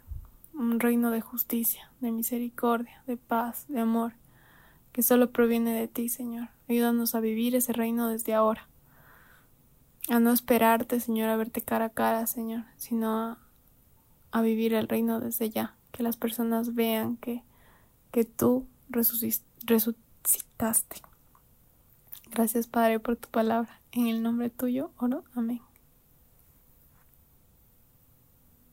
Un 0.53 0.79
reino 0.79 1.11
de 1.11 1.21
justicia, 1.21 1.91
de 1.99 2.11
misericordia, 2.11 3.03
de 3.05 3.17
paz, 3.17 3.65
de 3.67 3.79
amor, 3.79 4.13
que 4.91 5.03
solo 5.03 5.31
proviene 5.31 5.73
de 5.73 5.87
ti, 5.87 6.09
Señor. 6.09 6.49
Ayúdanos 6.69 7.15
a 7.15 7.19
vivir 7.19 7.55
ese 7.55 7.73
reino 7.73 8.07
desde 8.07 8.33
ahora. 8.33 8.67
A 10.09 10.19
no 10.19 10.31
esperarte, 10.31 10.99
Señor, 10.99 11.29
a 11.29 11.37
verte 11.37 11.61
cara 11.61 11.85
a 11.85 11.89
cara, 11.89 12.27
Señor, 12.27 12.65
sino 12.77 13.37
a, 14.31 14.41
vivir 14.41 14.73
el 14.73 14.87
reino 14.87 15.19
desde 15.19 15.49
ya. 15.49 15.75
Que 15.93 16.03
las 16.03 16.17
personas 16.17 16.75
vean 16.75 17.15
que, 17.15 17.43
que 18.11 18.25
tú 18.25 18.67
resucitaste. 18.89 21.01
Gracias, 22.29 22.67
Padre, 22.67 22.99
por 22.99 23.15
tu 23.15 23.29
palabra. 23.29 23.81
En 23.91 24.07
el 24.07 24.21
nombre 24.21 24.49
tuyo 24.49 24.91
oro. 24.97 25.23
Amén. 25.35 25.61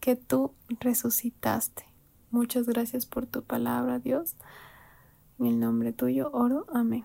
Que 0.01 0.17
tú 0.17 0.55
resucitaste. 0.81 1.85
Muchas 2.31 2.67
gracias 2.67 3.07
por 3.07 3.27
tu 3.27 3.43
palabra, 3.43 3.99
Dios. 3.99 4.35
En 5.39 5.47
el 5.47 5.61
nombre 5.61 5.93
tuyo 5.93 6.31
oro. 6.33 6.67
Amén. 6.73 7.05